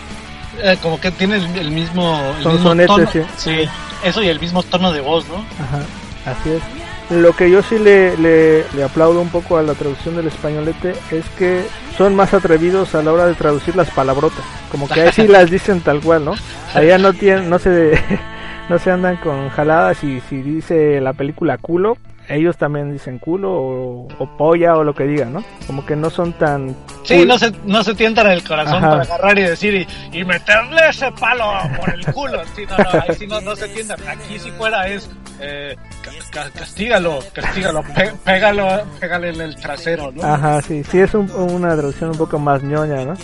Eh, 0.62 0.76
como 0.82 0.98
que 1.00 1.10
tiene 1.10 1.36
el, 1.36 1.56
el 1.58 1.70
mismo, 1.70 2.18
el 2.38 2.42
Son 2.42 2.52
mismo 2.54 2.68
sonetes, 2.70 2.88
tono. 2.96 3.08
sí. 3.12 3.20
sí, 3.36 3.68
eso 4.02 4.22
y 4.22 4.28
el 4.28 4.40
mismo 4.40 4.62
tono 4.62 4.90
de 4.92 5.00
voz, 5.00 5.26
¿no? 5.28 5.36
Ajá, 5.62 5.82
así 6.24 6.50
es. 6.50 6.62
Lo 7.10 7.34
que 7.34 7.50
yo 7.50 7.62
sí 7.62 7.78
le, 7.78 8.16
le, 8.16 8.64
le 8.74 8.82
aplaudo 8.82 9.20
un 9.20 9.28
poco 9.28 9.58
a 9.58 9.62
la 9.62 9.74
traducción 9.74 10.16
del 10.16 10.26
españolete 10.26 10.94
es 11.12 11.24
que 11.38 11.62
son 11.96 12.16
más 12.16 12.34
atrevidos 12.34 12.94
a 12.94 13.02
la 13.02 13.12
hora 13.12 13.26
de 13.26 13.34
traducir 13.34 13.76
las 13.76 13.90
palabrotas. 13.90 14.44
Como 14.70 14.88
que 14.88 15.00
ahí 15.00 15.12
sí 15.12 15.26
las 15.28 15.50
dicen 15.50 15.80
tal 15.80 16.00
cual, 16.00 16.24
¿no? 16.24 16.34
Allá 16.74 16.98
no 16.98 17.12
tienen, 17.14 17.48
no 17.48 17.58
se, 17.58 17.92
no 18.68 18.78
se 18.78 18.90
andan 18.90 19.16
con 19.16 19.48
jaladas 19.50 20.02
y 20.02 20.20
si 20.28 20.42
dice 20.42 21.00
la 21.00 21.12
película 21.12 21.58
culo, 21.58 21.96
ellos 22.28 22.56
también 22.56 22.92
dicen 22.92 23.18
culo 23.18 23.52
o, 23.52 24.08
o 24.18 24.36
polla 24.36 24.74
o 24.76 24.84
lo 24.84 24.94
que 24.94 25.04
digan, 25.04 25.32
¿no? 25.32 25.44
Como 25.66 25.84
que 25.86 25.96
no 25.96 26.10
son 26.10 26.32
tan... 26.34 26.74
Sí, 27.04 27.16
cool. 27.18 27.28
no 27.28 27.38
se, 27.38 27.52
no 27.64 27.84
se 27.84 27.94
tientan 27.94 28.26
el 28.28 28.42
corazón 28.42 28.76
Ajá. 28.84 28.90
para 28.90 29.02
agarrar 29.02 29.38
y 29.38 29.42
decir 29.42 29.74
y, 30.12 30.18
y 30.18 30.24
meterle 30.24 30.88
ese 30.90 31.10
palo 31.12 31.44
por 31.78 31.94
el 31.94 32.04
culo. 32.12 32.40
Sí, 32.54 32.64
no, 32.68 32.76
no, 32.78 32.90
ahí 33.00 33.14
sí 33.18 33.26
no, 33.26 33.40
no 33.40 33.54
se 33.56 33.68
tientan. 33.68 33.98
Aquí 34.08 34.38
si 34.38 34.50
fuera 34.52 34.88
es 34.88 35.08
eh, 35.40 35.76
ca- 36.02 36.10
ca- 36.44 36.50
castígalo, 36.50 37.20
castígalo, 37.32 37.82
pe- 37.94 38.12
pégalo, 38.24 38.66
pégale 38.98 39.28
en 39.30 39.40
el 39.40 39.56
trasero, 39.56 40.10
¿no? 40.12 40.22
Ajá, 40.24 40.60
sí, 40.62 40.82
sí 40.84 40.98
es 40.98 41.14
un- 41.14 41.30
una 41.30 41.76
traducción 41.76 42.10
un 42.10 42.18
poco 42.18 42.38
más 42.38 42.62
ñoña, 42.62 43.04
¿no? 43.04 43.14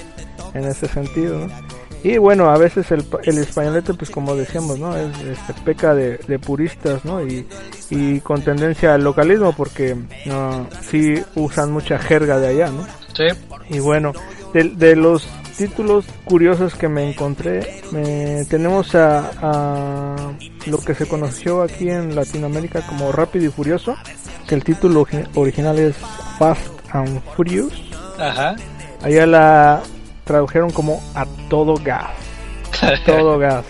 En 0.55 0.65
ese 0.67 0.87
sentido, 0.87 1.47
¿no? 1.47 1.82
Y 2.05 2.19
bueno, 2.19 2.51
a 2.51 2.59
veces 2.59 2.91
el, 2.91 3.05
el 3.25 3.39
españolete, 3.39 3.95
pues 3.95 4.11
como 4.11 4.35
decíamos, 4.35 4.79
¿no? 4.79 4.97
Es, 4.97 5.17
este, 5.21 5.55
peca 5.65 5.95
de, 5.95 6.19
de 6.27 6.39
puristas, 6.39 7.05
¿no? 7.05 7.25
Y, 7.25 7.47
y 7.91 8.19
con 8.21 8.43
tendencia 8.43 8.95
al 8.95 9.05
localismo, 9.05 9.53
porque 9.57 9.97
no, 10.27 10.67
sí 10.91 11.15
usan 11.37 11.71
mucha 11.71 11.99
jerga 11.99 12.39
de 12.41 12.49
allá, 12.49 12.71
¿no? 12.71 12.85
Sí. 13.15 13.25
Y 13.71 13.79
bueno, 13.79 14.13
de, 14.53 14.65
de 14.71 14.97
los 14.97 15.29
títulos 15.57 16.07
curiosos 16.25 16.75
que 16.75 16.89
me 16.89 17.09
encontré, 17.09 17.83
me- 17.93 18.45
tenemos 18.47 18.95
a, 18.97 19.31
a 19.41 20.17
lo 20.67 20.79
que 20.79 20.95
se 20.95 21.07
conoció 21.07 21.63
aquí 21.63 21.89
en 21.89 22.17
Latinoamérica 22.17 22.81
como 22.87 23.13
Rápido 23.13 23.45
y 23.45 23.49
Furioso, 23.51 23.95
que 24.49 24.55
el 24.57 24.65
título 24.65 25.05
origi- 25.07 25.29
original 25.37 25.79
es 25.79 25.95
Fast 26.39 26.67
and 26.91 27.21
Furious. 27.37 27.73
Ajá. 28.19 28.57
Allá 29.03 29.27
la 29.27 29.83
tradujeron 30.25 30.71
como 30.71 31.03
A 31.15 31.27
Todo 31.49 31.75
Gas. 31.83 32.11
A 32.83 32.93
Todo 33.05 33.39
Gas. 33.39 33.65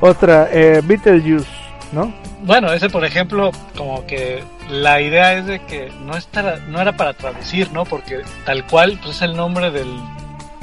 Otra, 0.00 0.48
eh, 0.52 0.80
Beetlejuice, 0.84 1.46
¿no? 1.92 2.12
Bueno, 2.42 2.72
ese 2.72 2.88
por 2.90 3.04
ejemplo, 3.04 3.50
como 3.76 4.06
que 4.06 4.42
la 4.70 5.00
idea 5.00 5.34
es 5.34 5.46
de 5.46 5.64
que 5.64 5.90
no, 6.04 6.16
está, 6.16 6.56
no 6.68 6.80
era 6.80 6.96
para 6.96 7.14
traducir, 7.14 7.72
¿no? 7.72 7.84
Porque 7.84 8.20
tal 8.44 8.66
cual 8.66 8.98
pues 9.02 9.16
es 9.16 9.22
el 9.22 9.36
nombre 9.36 9.70
del, 9.70 9.88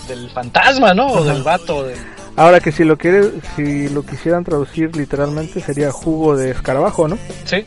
del 0.08 0.30
fantasma, 0.30 0.94
¿no? 0.94 1.08
O 1.08 1.24
del 1.24 1.42
vato. 1.44 1.84
de- 1.84 1.96
Ahora 2.36 2.60
que 2.60 2.72
si 2.72 2.84
lo 2.84 2.98
quiere, 2.98 3.32
si 3.56 3.90
lo 3.90 4.04
quisieran 4.06 4.44
traducir 4.44 4.96
literalmente 4.96 5.60
sería 5.62 5.92
jugo 5.92 6.36
de 6.38 6.52
escarabajo, 6.52 7.08
¿no? 7.08 7.18
Sí. 7.46 7.66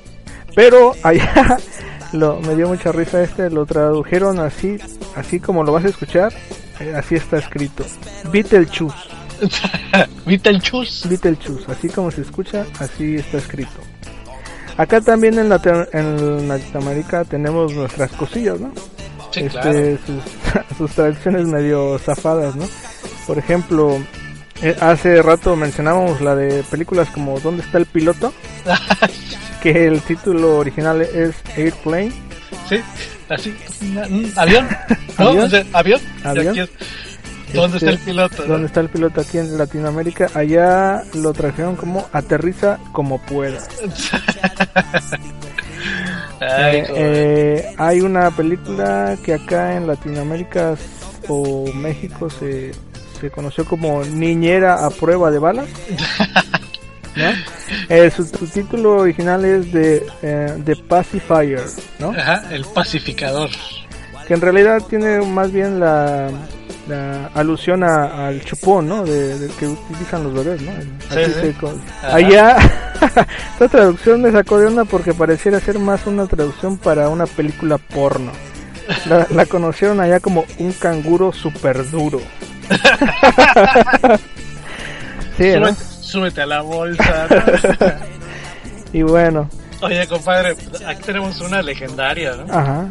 Pero 0.55 0.93
allá 1.03 1.59
lo, 2.13 2.41
me 2.41 2.55
dio 2.55 2.69
mucha 2.69 2.93
risa 2.93 3.23
este, 3.23 3.51
lo 3.51 3.67
tradujeron 3.67 4.39
así, 4.41 4.79
así 5.17 5.41
como 5.41 5.63
lo 5.65 5.73
vas 5.73 5.85
a 5.85 5.89
escuchar, 5.89 6.33
así 6.97 7.15
está 7.17 7.39
escrito. 7.39 7.85
Beetlejuice, 8.33 8.95
Beetlejuice. 10.27 11.09
Beetlejuice, 11.09 11.71
así 11.71 11.89
como 11.89 12.11
se 12.11 12.23
escucha, 12.23 12.65
así 12.79 13.17
está 13.17 13.39
escrito. 13.39 13.71
Acá 14.77 15.01
también 15.01 15.39
en, 15.39 15.49
Late- 15.49 15.89
en 15.93 16.49
Latinoamérica 16.49 17.25
tenemos 17.25 17.73
nuestras 17.73 18.11
cosillas, 18.13 18.61
¿no? 18.61 18.73
Sí, 19.31 19.41
Este, 19.41 19.49
claro. 19.51 19.99
sus, 20.07 20.77
sus 20.79 20.91
traducciones 20.93 21.47
medio 21.47 21.99
zafadas, 21.99 22.55
¿no? 22.57 22.69
Por 23.27 23.39
ejemplo, 23.39 23.99
eh, 24.63 24.77
hace 24.81 25.21
rato 25.23 25.57
mencionábamos 25.57 26.21
la 26.21 26.35
de 26.35 26.63
películas 26.65 27.09
como 27.11 27.41
¿Dónde 27.41 27.63
está 27.63 27.79
el 27.79 27.87
piloto? 27.87 28.33
que 29.63 29.87
el 29.87 30.01
título 30.03 30.59
original 30.59 31.01
es 31.03 31.35
Airplane. 31.57 32.13
Sí, 32.69 32.81
así. 33.29 33.55
¿Avión? 34.37 34.69
¿No? 35.19 35.29
¿Avión? 35.31 35.45
O 35.45 35.49
sea, 35.49 35.65
¿Avión? 35.73 36.01
¿Avión? 36.25 36.49
aquí 36.49 36.61
es- 36.61 36.71
¿Dónde 37.55 37.77
Este, 37.79 37.91
está 37.91 38.01
el 38.01 38.05
piloto? 38.07 38.43
no? 38.43 38.49
¿Dónde 38.55 38.67
está 38.67 38.81
el 38.81 38.89
piloto 38.89 39.21
aquí 39.21 39.39
en 39.39 39.57
Latinoamérica? 39.57 40.29
Allá 40.35 41.05
lo 41.15 41.33
trajeron 41.33 41.77
como 41.77 42.07
Aterriza 42.13 42.79
como 42.93 43.19
pueda. 43.23 43.59
Ay, 46.41 46.79
Eh, 46.81 46.87
eh, 46.97 47.75
hay 47.79 48.01
una 48.01 48.31
película 48.31 49.17
que 49.25 49.35
acá 49.35 49.77
en 49.77 49.87
Latinoamérica 49.87 50.75
o 51.29 51.73
México 51.73 52.29
se, 52.29 52.73
se 53.21 53.31
conoció 53.31 53.65
como 53.65 54.05
Niñera 54.05 54.85
a 54.85 54.91
prueba 54.91 55.31
de 55.31 55.39
balas. 55.39 55.69
¿no? 57.17 57.31
Eh, 57.89 58.11
su, 58.15 58.27
su 58.27 58.47
título 58.49 58.97
original 58.99 59.45
es 59.45 59.73
de 59.73 60.07
eh, 60.23 60.59
The 60.65 60.77
Pacifier, 60.77 61.63
¿no? 61.99 62.11
Ajá, 62.11 62.43
el 62.53 62.65
pacificador. 62.67 63.49
Que 64.27 64.35
en 64.35 64.41
realidad 64.41 64.83
tiene 64.89 65.21
más 65.21 65.53
bien 65.53 65.79
la, 65.81 66.29
la 66.89 67.27
alusión 67.35 67.83
a- 67.85 68.29
al 68.29 68.43
chupón, 68.45 68.89
¿no? 68.89 69.05
De, 69.05 69.39
de 69.39 69.49
que 69.55 69.69
utilizan 69.69 70.25
los 70.25 70.35
bebés, 70.35 70.63
¿no? 70.63 70.73
Sí. 71.11 71.55
Allá, 72.03 72.57
esta 73.53 73.69
traducción 73.69 74.23
me 74.23 74.33
sacó 74.33 74.59
de 74.59 74.67
onda 74.67 74.85
porque 74.85 75.15
pareciera 75.15 75.61
ser 75.61 75.79
más 75.79 76.07
una 76.07 76.27
traducción 76.27 76.77
para 76.79 77.09
una 77.09 77.27
película 77.27 77.79
porno. 77.79 78.33
La, 79.07 79.27
la 79.31 79.47
conocieron 79.47 80.01
allá 80.01 80.21
como 80.21 80.45
un 80.59 80.73
canguro 80.73 81.33
super 81.33 81.89
duro. 81.91 82.21
sí, 85.37 85.53
¿no? 85.59 85.69
súbete, 85.69 85.85
súbete 86.03 86.43
a 86.43 86.47
la 86.47 86.61
bolsa. 86.63 87.27
¿no? 87.31 87.37
Y 88.93 89.03
bueno, 89.03 89.51
Oye, 89.83 90.07
compadre, 90.07 90.57
aquí 90.87 91.03
tenemos 91.05 91.39
una 91.43 91.61
legendaria, 91.61 92.35
¿no? 92.37 92.45
ajá. 92.53 92.87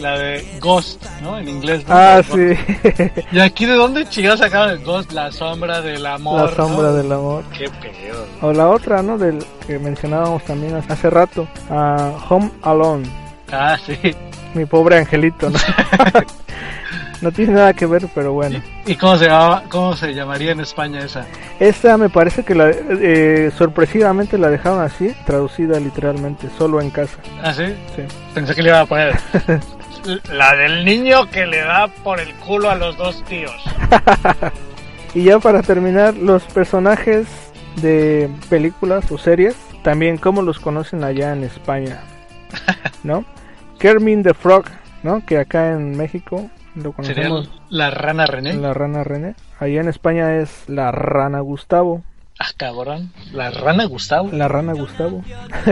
La 0.00 0.18
de 0.18 0.58
Ghost, 0.60 1.04
¿no? 1.22 1.38
En 1.38 1.48
inglés. 1.48 1.86
¿no? 1.86 1.94
Ah, 1.94 2.22
sí. 2.22 2.54
¿Y 3.32 3.38
aquí 3.40 3.66
de 3.66 3.74
dónde 3.74 4.08
chingados 4.08 4.40
sacaron 4.40 4.70
el 4.70 4.84
Ghost? 4.84 5.12
La 5.12 5.30
sombra 5.32 5.80
del 5.80 6.06
amor. 6.06 6.50
La 6.50 6.56
sombra 6.56 6.88
¿no? 6.88 6.94
del 6.94 7.12
amor. 7.12 7.44
Qué 7.56 7.68
pedo. 7.68 8.26
O 8.40 8.52
la 8.52 8.68
otra, 8.68 9.02
¿no? 9.02 9.18
Del 9.18 9.44
que 9.66 9.78
mencionábamos 9.78 10.44
también 10.44 10.74
hace 10.88 11.10
rato. 11.10 11.46
ah, 11.70 12.12
Home 12.28 12.50
Alone. 12.62 13.08
Ah, 13.52 13.76
sí. 13.84 13.98
Mi 14.54 14.64
pobre 14.64 14.98
angelito, 14.98 15.50
¿no? 15.50 15.58
no 17.20 17.32
tiene 17.32 17.52
nada 17.52 17.72
que 17.74 17.86
ver, 17.86 18.08
pero 18.14 18.32
bueno. 18.32 18.62
¿Y 18.86 18.96
cómo 18.96 19.16
se 19.16 19.26
llamaba, 19.26 19.62
cómo 19.68 19.94
se 19.94 20.14
llamaría 20.14 20.52
en 20.52 20.60
España 20.60 21.00
esa? 21.00 21.26
Esta 21.58 21.96
me 21.96 22.08
parece 22.08 22.42
que 22.44 22.54
la, 22.54 22.70
eh, 22.70 23.52
sorpresivamente 23.56 24.38
la 24.38 24.48
dejaron 24.48 24.80
así, 24.80 25.14
traducida 25.26 25.78
literalmente, 25.78 26.48
solo 26.56 26.80
en 26.80 26.90
casa. 26.90 27.18
¿Ah, 27.42 27.52
sí? 27.52 27.66
Sí. 27.94 28.02
Pensé 28.34 28.54
que 28.54 28.62
le 28.62 28.70
iba 28.70 28.80
a 28.80 28.86
poner. 28.86 29.18
La 30.32 30.54
del 30.56 30.84
niño 30.84 31.28
que 31.30 31.46
le 31.46 31.60
da 31.60 31.88
por 32.02 32.20
el 32.20 32.32
culo 32.36 32.70
a 32.70 32.74
los 32.74 32.96
dos 32.96 33.22
tíos. 33.24 33.54
Y 35.12 35.24
ya 35.24 35.40
para 35.40 35.62
terminar, 35.62 36.14
los 36.16 36.44
personajes 36.44 37.26
de 37.82 38.30
películas 38.48 39.10
o 39.10 39.18
series, 39.18 39.56
también 39.82 40.18
cómo 40.18 40.40
los 40.40 40.60
conocen 40.60 41.02
allá 41.02 41.32
en 41.32 41.42
España, 41.42 41.98
¿no? 43.02 43.24
Kermin 43.80 44.22
the 44.22 44.34
Frog, 44.34 44.66
¿no? 45.02 45.26
Que 45.26 45.38
acá 45.38 45.72
en 45.72 45.96
México 45.96 46.48
lo 46.76 46.94
Sería 47.02 47.28
conocemos 47.28 47.50
la 47.70 47.90
rana 47.90 48.26
René. 48.26 48.52
la 48.54 48.72
rana 48.72 49.02
René. 49.02 49.34
Allá 49.58 49.80
en 49.80 49.88
España 49.88 50.36
es 50.36 50.68
la 50.68 50.92
rana 50.92 51.40
Gustavo. 51.40 52.04
Ah, 52.38 52.50
cabrón. 52.56 53.12
La 53.32 53.50
rana 53.50 53.86
Gustavo. 53.86 54.30
La 54.30 54.46
rana 54.46 54.74
Gustavo. 54.74 55.24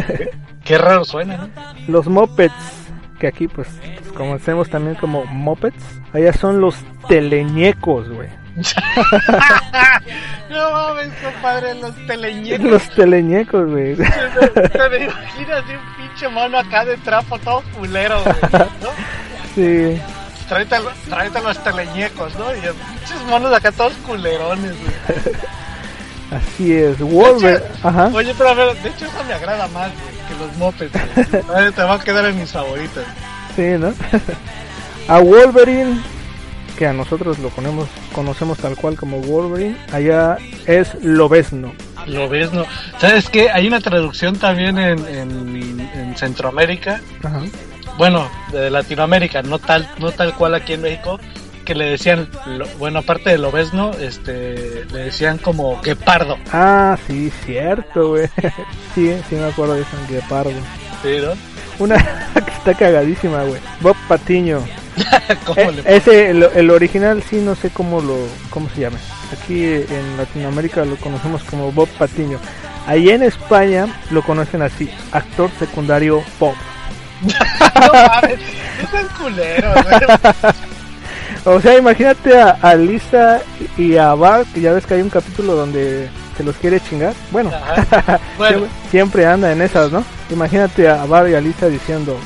Qué 0.65 0.79
raro 0.79 1.05
suena, 1.05 1.37
¿no? 1.37 1.49
Los 1.87 2.09
mopeds, 2.09 2.88
que 3.19 3.27
aquí 3.27 3.49
pues 3.49 3.69
conocemos 4.15 4.71
también 4.71 4.97
como 4.97 5.25
mopeds. 5.27 6.01
Allá 6.13 6.33
son 6.33 6.61
los 6.61 6.77
teleñecos, 7.09 8.09
güey. 8.09 8.29
no 10.51 10.71
mames, 10.73 11.11
compadre, 11.23 11.75
los 11.75 11.95
teleñecos. 12.07 12.67
Los 12.67 12.91
teleñecos, 12.91 13.71
güey. 13.71 13.95
Te 13.97 14.89
me 14.89 15.05
imaginas 15.05 15.69
de 15.69 15.77
un 15.77 15.97
pinche 15.97 16.29
mono 16.29 16.59
acá 16.59 16.85
de 16.85 16.97
trapo 16.99 17.39
todo 17.39 17.63
culero, 17.77 18.23
güey, 18.23 18.37
¿no? 18.53 18.91
Sí. 19.55 20.01
Tráete, 20.49 20.77
tráete 21.09 21.43
los 21.43 21.63
teleñecos, 21.65 22.35
¿no? 22.37 22.55
Y 22.55 22.61
pinches 22.61 23.23
monos 23.29 23.53
acá 23.53 23.73
todos 23.73 23.93
culerones, 24.07 24.73
güey. 24.81 25.35
Así 26.31 26.73
es. 26.75 26.99
Wolver. 26.99 27.67
Ajá. 27.83 28.11
Oye, 28.15 28.35
pero 28.37 28.51
a 28.51 28.55
ver, 28.55 28.77
de 28.83 28.89
hecho 28.91 29.07
eso 29.07 29.25
me 29.27 29.35
agrada 29.35 29.67
más, 29.69 29.91
que 30.29 30.35
los 30.35 30.57
mopeds. 30.57 30.93
Te 31.75 31.83
va 31.83 31.95
a 31.95 32.01
quedar 32.01 32.27
en 32.27 32.39
mis 32.39 32.51
favoritos. 32.51 33.05
Sí, 33.57 33.63
¿no? 33.79 33.93
a 35.09 35.19
Wolverine, 35.21 36.01
que 36.77 36.87
a 36.87 36.93
nosotros 36.93 37.39
lo 37.39 37.49
ponemos, 37.49 37.89
conocemos 38.15 38.59
tal 38.59 38.77
cual 38.77 38.97
como 38.97 39.21
Wolverine, 39.21 39.77
allá 39.93 40.37
es 40.67 40.95
Lobezno. 41.03 41.73
Lo 42.07 42.29
ves, 42.29 42.53
¿no? 42.53 42.65
¿Sabes 42.99 43.29
qué? 43.29 43.51
Hay 43.51 43.67
una 43.67 43.81
traducción 43.81 44.37
también 44.39 44.79
en, 44.79 44.99
en, 45.07 45.81
en 45.81 46.17
Centroamérica, 46.17 47.01
Ajá. 47.23 47.43
bueno, 47.99 48.31
de 48.53 48.71
Latinoamérica, 48.71 49.43
no 49.43 49.59
tal, 49.59 49.91
no 49.99 50.11
tal 50.13 50.35
cual 50.35 50.55
aquí 50.55 50.75
en 50.75 50.83
México, 50.83 51.19
que 51.69 51.75
le 51.75 51.91
decían, 51.91 52.29
lo- 52.47 52.67
bueno, 52.79 53.01
aparte 53.01 53.29
de 53.29 53.37
lobesno, 53.37 53.91
este, 54.01 54.87
le 54.91 54.99
decían 55.05 55.37
como 55.37 55.79
guepardo, 55.83 56.39
Ah, 56.51 56.97
sí, 57.07 57.31
cierto, 57.45 58.09
güey. 58.09 58.27
sí, 58.95 59.15
sí 59.29 59.35
me 59.35 59.45
acuerdo 59.45 59.75
de 59.75 59.85
San 59.85 60.07
Guepardo. 60.09 60.51
¿sí, 61.03 61.19
no? 61.23 61.33
Una 61.79 61.97
que 62.35 62.51
está 62.51 62.73
cagadísima, 62.73 63.43
güey. 63.45 63.61
Bob 63.83 63.95
Patiño. 64.09 64.65
¿Cómo 65.45 65.61
Eh, 65.61 65.73
le 65.85 65.97
ese, 65.97 66.31
el, 66.31 66.43
el 66.55 66.71
original 66.71 67.23
sí 67.23 67.37
no 67.37 67.55
sé 67.55 67.69
cómo 67.69 68.01
lo, 68.01 68.17
cómo 68.49 68.71
se 68.71 68.81
llama. 68.81 68.97
Aquí 69.31 69.63
en 69.65 70.17
Latinoamérica 70.17 70.87
lo 70.87 70.97
conocemos 70.97 71.45
como 71.45 71.71
Bob 71.71 71.89
Patiño. 71.99 72.39
Ahí 72.87 73.11
en 73.11 73.23
España 73.23 73.87
lo 74.11 74.23
conocen 74.23 74.63
así, 74.63 74.89
actor 75.13 75.51
secundario 75.59 76.23
Bob. 76.41 76.55
no 77.21 77.93
mames, 77.93 78.39
es 78.41 79.07
culero, 79.21 79.71
güey. 79.75 80.53
O 81.51 81.61
sea, 81.63 81.79
imagínate 81.79 82.39
a, 82.39 82.51
a 82.61 82.75
Lisa 82.75 83.41
y 83.79 83.97
a 83.97 84.13
Bart, 84.15 84.47
que 84.53 84.61
ya 84.61 84.75
ves 84.75 84.85
que 84.85 84.95
hay 84.95 85.01
un 85.01 85.09
capítulo 85.09 85.55
donde 85.55 86.11
se 86.37 86.45
los 86.45 86.55
quiere 86.57 86.79
chingar. 86.79 87.15
Bueno, 87.31 87.51
siempre 88.91 89.25
anda 89.25 89.51
en 89.51 89.63
esas, 89.63 89.91
¿no? 89.91 90.05
Imagínate 90.29 90.89
a 90.89 91.07
Bart 91.07 91.31
y 91.31 91.35
a 91.35 91.41
Lisa 91.41 91.69
diciendo, 91.69 92.19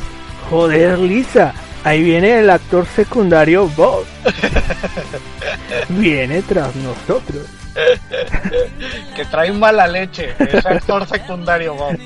joder 0.50 0.98
Lisa, 0.98 1.54
ahí 1.84 2.02
viene 2.02 2.40
el 2.40 2.50
actor 2.50 2.84
secundario 2.84 3.68
Bob. 3.68 4.04
viene 5.88 6.42
tras 6.42 6.74
nosotros. 6.74 7.46
que 9.16 9.24
trae 9.26 9.52
mala 9.52 9.86
leche, 9.86 10.34
es 10.40 10.66
actor 10.66 11.06
secundario, 11.06 11.74
Bob. 11.74 11.96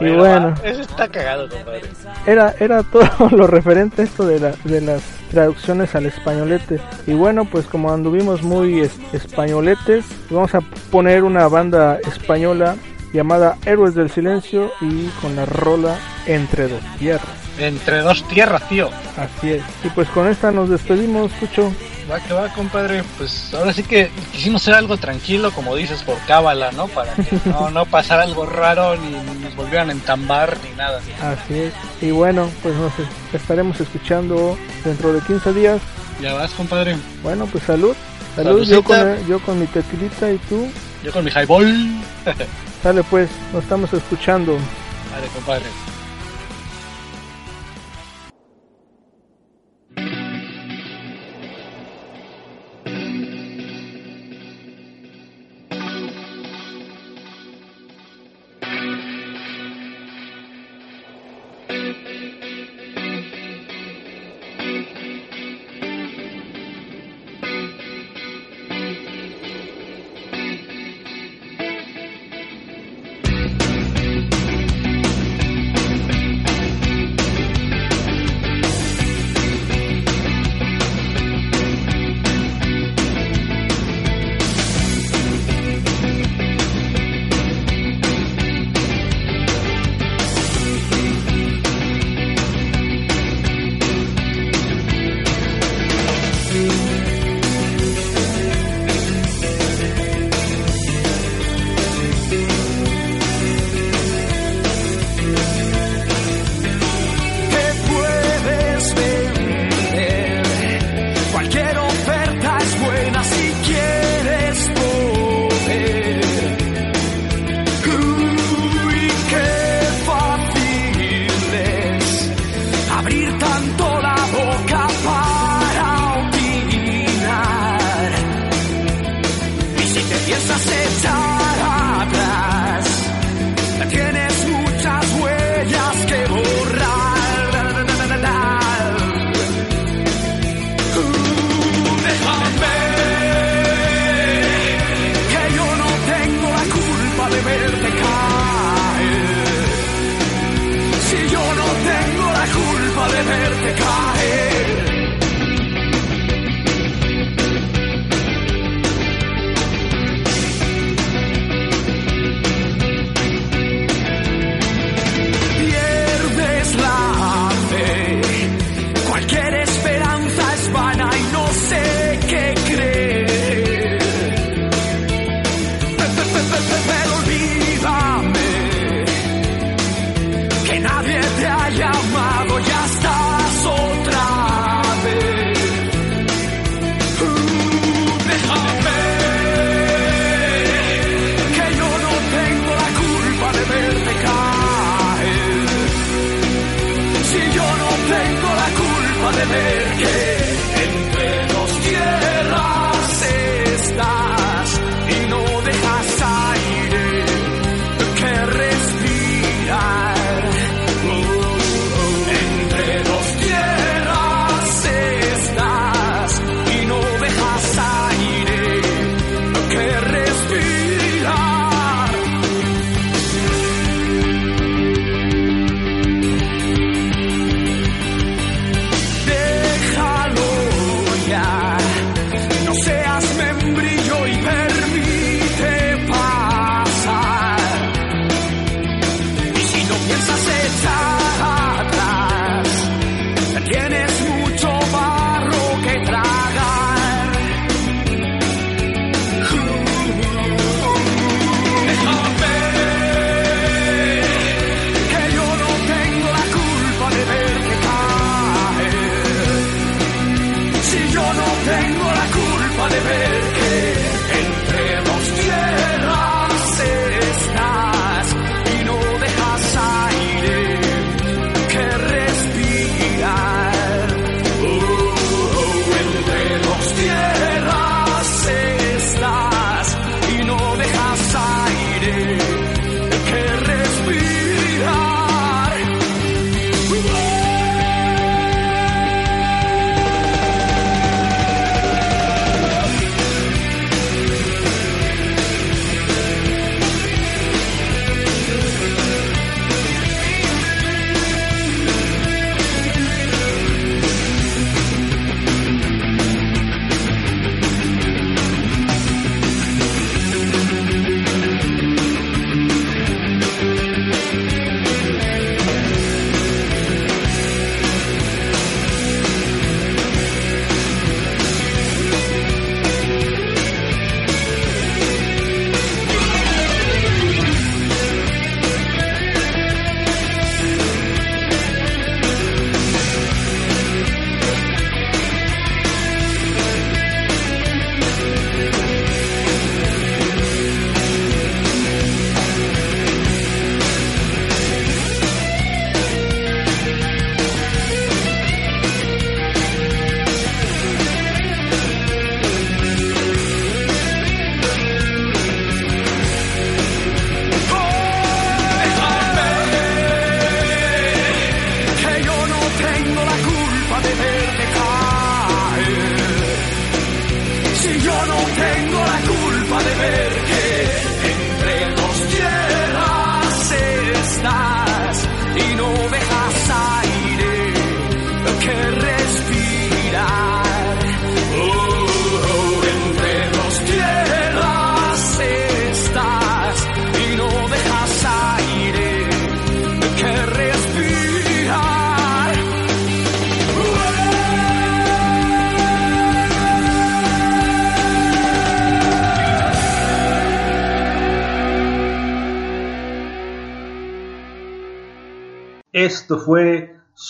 Y 0.00 0.10
bueno. 0.10 0.54
Eso 0.62 0.82
está 0.82 1.08
cagado, 1.08 1.48
compadre. 1.48 1.82
Era, 2.26 2.54
era 2.60 2.82
todo 2.82 3.08
lo 3.30 3.46
referente 3.46 4.02
a 4.02 4.04
esto 4.04 4.26
de, 4.26 4.38
la- 4.40 4.54
de 4.64 4.80
las 4.80 5.02
traducciones 5.30 5.94
al 5.94 6.06
españolete. 6.06 6.80
Y 7.06 7.12
bueno, 7.14 7.44
pues 7.44 7.66
como 7.66 7.92
anduvimos 7.92 8.42
muy 8.42 8.80
es- 8.80 8.98
españoletes, 9.12 10.04
vamos 10.30 10.54
a 10.54 10.60
poner 10.90 11.22
una 11.24 11.48
banda 11.48 11.98
española 12.06 12.76
llamada 13.12 13.56
Héroes 13.66 13.94
del 13.94 14.10
Silencio 14.10 14.70
y 14.80 15.06
con 15.20 15.34
la 15.34 15.44
rola 15.44 15.96
Entre 16.26 16.68
dos 16.68 16.80
tierras. 16.98 17.26
Entre 17.58 17.98
dos 17.98 18.22
tierras, 18.28 18.66
tío. 18.68 18.88
Así 19.16 19.50
es. 19.54 19.62
Y 19.84 19.88
pues 19.88 20.08
con 20.10 20.28
esta 20.28 20.50
nos 20.52 20.68
despedimos, 20.70 21.30
Pucho. 21.32 21.72
Va 22.10 22.18
que 22.20 22.32
va, 22.32 22.48
compadre. 22.52 23.04
Pues 23.18 23.52
ahora 23.54 23.72
sí 23.72 23.82
que 23.84 24.10
quisimos 24.32 24.62
hacer 24.62 24.74
algo 24.74 24.96
tranquilo, 24.96 25.52
como 25.52 25.76
dices, 25.76 26.02
por 26.02 26.18
cábala, 26.26 26.72
¿no? 26.72 26.88
Para 26.88 27.14
que 27.14 27.38
no, 27.44 27.70
no 27.70 27.84
pasara 27.86 28.24
algo 28.24 28.46
raro, 28.46 28.96
ni 28.96 29.10
nos 29.10 29.54
volvieran 29.54 29.90
a 29.90 29.92
entambar, 29.92 30.56
ni 30.68 30.76
nada. 30.76 31.00
Así 31.22 31.54
es. 31.58 31.72
Y 32.00 32.10
bueno, 32.10 32.50
pues 32.62 32.74
nos 32.74 32.92
es- 32.98 33.06
estaremos 33.40 33.80
escuchando 33.80 34.58
dentro 34.84 35.12
de 35.12 35.20
15 35.20 35.52
días. 35.52 35.80
Ya 36.20 36.34
vas, 36.34 36.50
compadre. 36.52 36.96
Bueno, 37.22 37.46
pues 37.46 37.64
salud. 37.64 37.94
Salud, 38.36 38.62
yo 38.64 38.82
con, 38.82 39.26
yo 39.26 39.38
con 39.40 39.58
mi 39.60 39.66
tequilita 39.66 40.30
y 40.30 40.38
tú. 40.48 40.68
Yo 41.04 41.12
con 41.12 41.24
mi 41.24 41.30
highball. 41.30 42.00
Sale 42.82 43.02
pues, 43.04 43.28
nos 43.52 43.62
estamos 43.62 43.92
escuchando. 43.92 44.54
Vale, 45.12 45.26
compadre. 45.34 45.66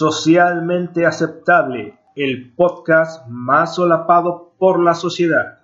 Socialmente 0.00 1.04
Aceptable, 1.04 1.98
el 2.16 2.54
podcast 2.54 3.26
más 3.28 3.74
solapado 3.74 4.54
por 4.58 4.82
la 4.82 4.94
sociedad. 4.94 5.58